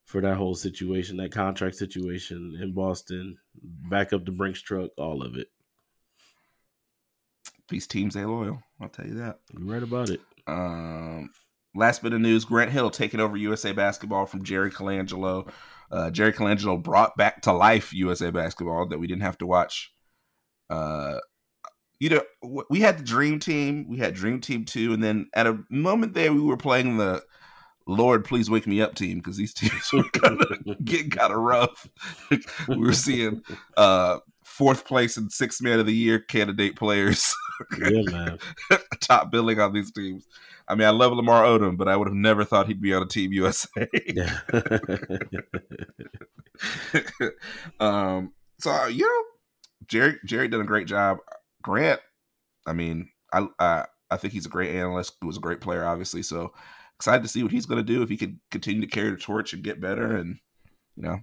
[0.05, 5.23] for that whole situation, that contract situation in Boston, back up the Brinks truck, all
[5.23, 5.47] of it.
[7.69, 8.61] These teams ain't loyal.
[8.81, 9.39] I'll tell you that.
[9.53, 10.19] You're right about it.
[10.47, 11.29] Um,
[11.73, 15.49] last bit of news: Grant Hill taking over USA Basketball from Jerry Colangelo.
[15.89, 19.93] Uh, Jerry Colangelo brought back to life USA Basketball that we didn't have to watch.
[20.69, 21.19] Uh,
[21.99, 25.47] you know, we had the Dream Team, we had Dream Team two, and then at
[25.47, 27.23] a moment there, we were playing the
[27.91, 31.39] Lord, please wake me up team because these teams were kind of getting kind of
[31.39, 31.87] rough.
[32.67, 33.43] we were seeing
[33.77, 37.35] uh, fourth place and sixth man of the year candidate players.
[37.79, 38.39] yeah, man.
[39.01, 40.27] Top billing on these teams.
[40.67, 43.03] I mean, I love Lamar Odom, but I would have never thought he'd be on
[43.03, 43.69] a Team USA.
[47.79, 49.23] Um, so uh, you know,
[49.87, 51.17] Jerry Jerry did a great job.
[51.61, 51.99] Grant,
[52.65, 55.15] I mean, I I, I think he's a great analyst.
[55.19, 56.21] He was a great player, obviously.
[56.21, 56.53] So
[57.01, 59.17] excited to see what he's going to do if he can continue to carry the
[59.17, 60.15] torch and get better.
[60.15, 60.37] And
[60.95, 61.19] you know,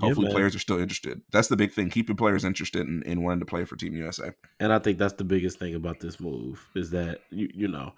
[0.00, 0.32] hopefully man.
[0.32, 1.20] players are still interested.
[1.30, 4.30] That's the big thing: keeping players interested in, in wanting to play for Team USA.
[4.60, 7.92] And I think that's the biggest thing about this move is that you you know,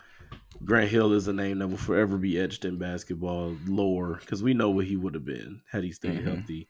[0.65, 4.55] Grant Hill is a name that will forever be etched in basketball lore because we
[4.55, 6.25] know what he would have been had he stayed Mhm.
[6.25, 6.69] healthy.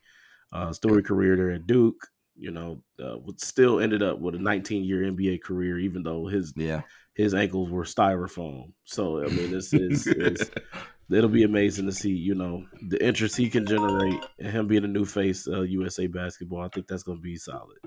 [0.53, 4.39] Uh, story career there at Duke, you know, uh, would still ended up with a
[4.39, 6.83] 19 year NBA career, even though his Yeah,
[7.15, 8.71] his ankles were styrofoam.
[8.83, 10.07] So I mean, this is,
[11.11, 14.83] it'll be amazing to see, you know, the interest he can generate and him being
[14.83, 16.61] a new face of USA basketball.
[16.61, 17.77] I think that's going to be solid.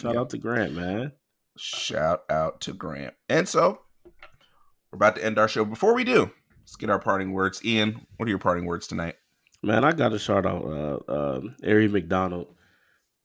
[0.00, 0.20] Shout Yeah.
[0.20, 1.12] out to Grant, man.
[1.56, 3.14] Shout out to Grant.
[3.28, 3.80] And so
[4.90, 5.64] we're about to end our show.
[5.64, 7.64] Before we do, let's get our parting words.
[7.64, 9.14] Ian, what are your parting words tonight?
[9.62, 12.54] Man, I got to shout out uh, uh, Aari McDonald,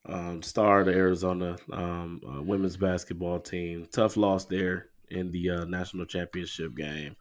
[0.06, 3.88] um, star of the Arizona um, uh, women's basketball team.
[3.92, 7.16] Tough loss there in the uh, national championship game.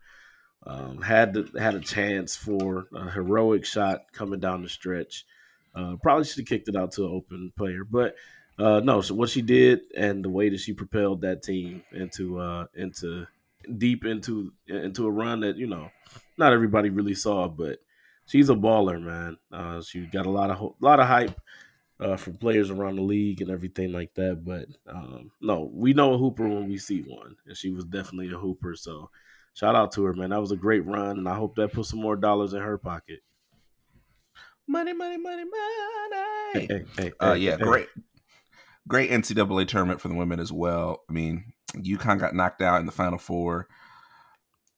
[0.67, 5.25] Um, had the, had a chance for a heroic shot coming down the stretch.
[5.75, 8.17] Uh, probably should have kicked it out to an open player, but
[8.59, 9.01] uh, no.
[9.01, 13.27] So what she did and the way that she propelled that team into uh, into
[13.77, 15.91] deep into into a run that you know
[16.37, 17.79] not everybody really saw, but
[18.27, 19.37] she's a baller, man.
[19.53, 21.41] Uh, she got a lot of ho- lot of hype
[22.01, 24.45] uh, from players around the league and everything like that.
[24.45, 28.33] But um, no, we know a hooper when we see one, and she was definitely
[28.33, 28.75] a hooper.
[28.77, 29.11] So
[29.55, 30.31] shout out to her, man.
[30.31, 32.79] That was a great run, and I hope that put some more dollars in her
[32.79, 33.21] pocket.
[34.67, 36.67] Money, money, money, money.
[36.67, 37.63] Hey, hey, Uh, hey, yeah, hey.
[37.63, 37.89] great,
[38.87, 41.03] great NCAA tournament for the women as well.
[41.09, 43.67] I mean, UConn got knocked out in the Final Four.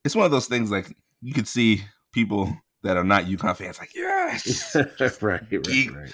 [0.04, 3.78] It's one of those things like you could see people that are not UConn fans
[3.78, 4.74] like yes.
[5.00, 5.94] right, right, Geek.
[5.94, 6.12] right.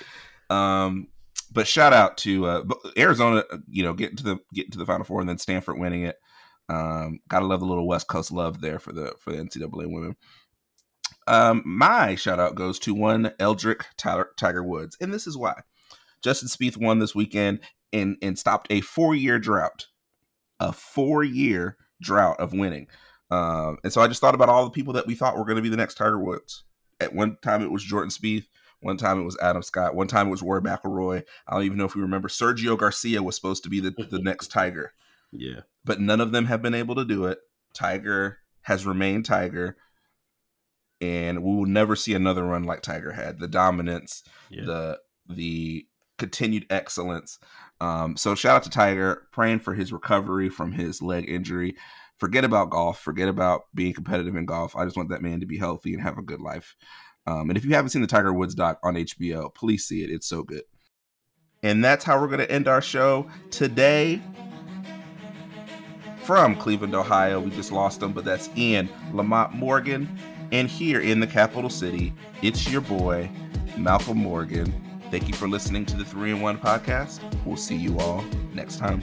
[0.50, 1.08] Um,
[1.52, 2.64] but shout out to uh,
[2.98, 5.78] Arizona, uh, you know, getting to the getting to the Final Four and then Stanford
[5.78, 6.16] winning it.
[6.68, 10.16] Um, gotta love the little West Coast love there for the for the NCAA women.
[11.26, 15.54] Um, my shout out goes to one Eldrick Tyler, Tiger Woods, and this is why
[16.22, 17.60] Justin Spieth won this weekend
[17.92, 19.86] and and stopped a four year drought,
[20.60, 22.88] a four year drought of winning.
[23.30, 25.56] Um, and so I just thought about all the people that we thought were going
[25.56, 26.64] to be the next Tiger Woods.
[27.00, 28.46] At one time it was Jordan Spieth,
[28.80, 31.22] one time it was Adam Scott, one time it was Rory McIlroy.
[31.46, 34.18] I don't even know if we remember Sergio Garcia was supposed to be the, the
[34.22, 34.92] next Tiger
[35.32, 37.38] Yeah, but none of them have been able to do it.
[37.74, 39.76] Tiger has remained Tiger,
[41.00, 43.38] and we will never see another run like Tiger had.
[43.38, 44.64] The dominance, yeah.
[44.64, 45.86] the the
[46.18, 47.38] continued excellence.
[47.80, 51.76] Um, so shout out to Tiger, praying for his recovery from his leg injury.
[52.18, 53.00] Forget about golf.
[53.00, 54.74] Forget about being competitive in golf.
[54.74, 56.74] I just want that man to be healthy and have a good life.
[57.26, 60.10] Um, and if you haven't seen the Tiger Woods doc on HBO, please see it.
[60.10, 60.62] It's so good.
[61.62, 64.22] And that's how we're going to end our show today
[66.22, 67.40] from Cleveland, Ohio.
[67.40, 70.18] We just lost him, but that's Ian Lamont Morgan.
[70.52, 72.12] And here in the capital city,
[72.42, 73.30] it's your boy,
[73.76, 74.72] Malcolm Morgan.
[75.10, 77.20] Thank you for listening to the 3 in 1 podcast.
[77.44, 78.24] We'll see you all
[78.54, 79.02] next time.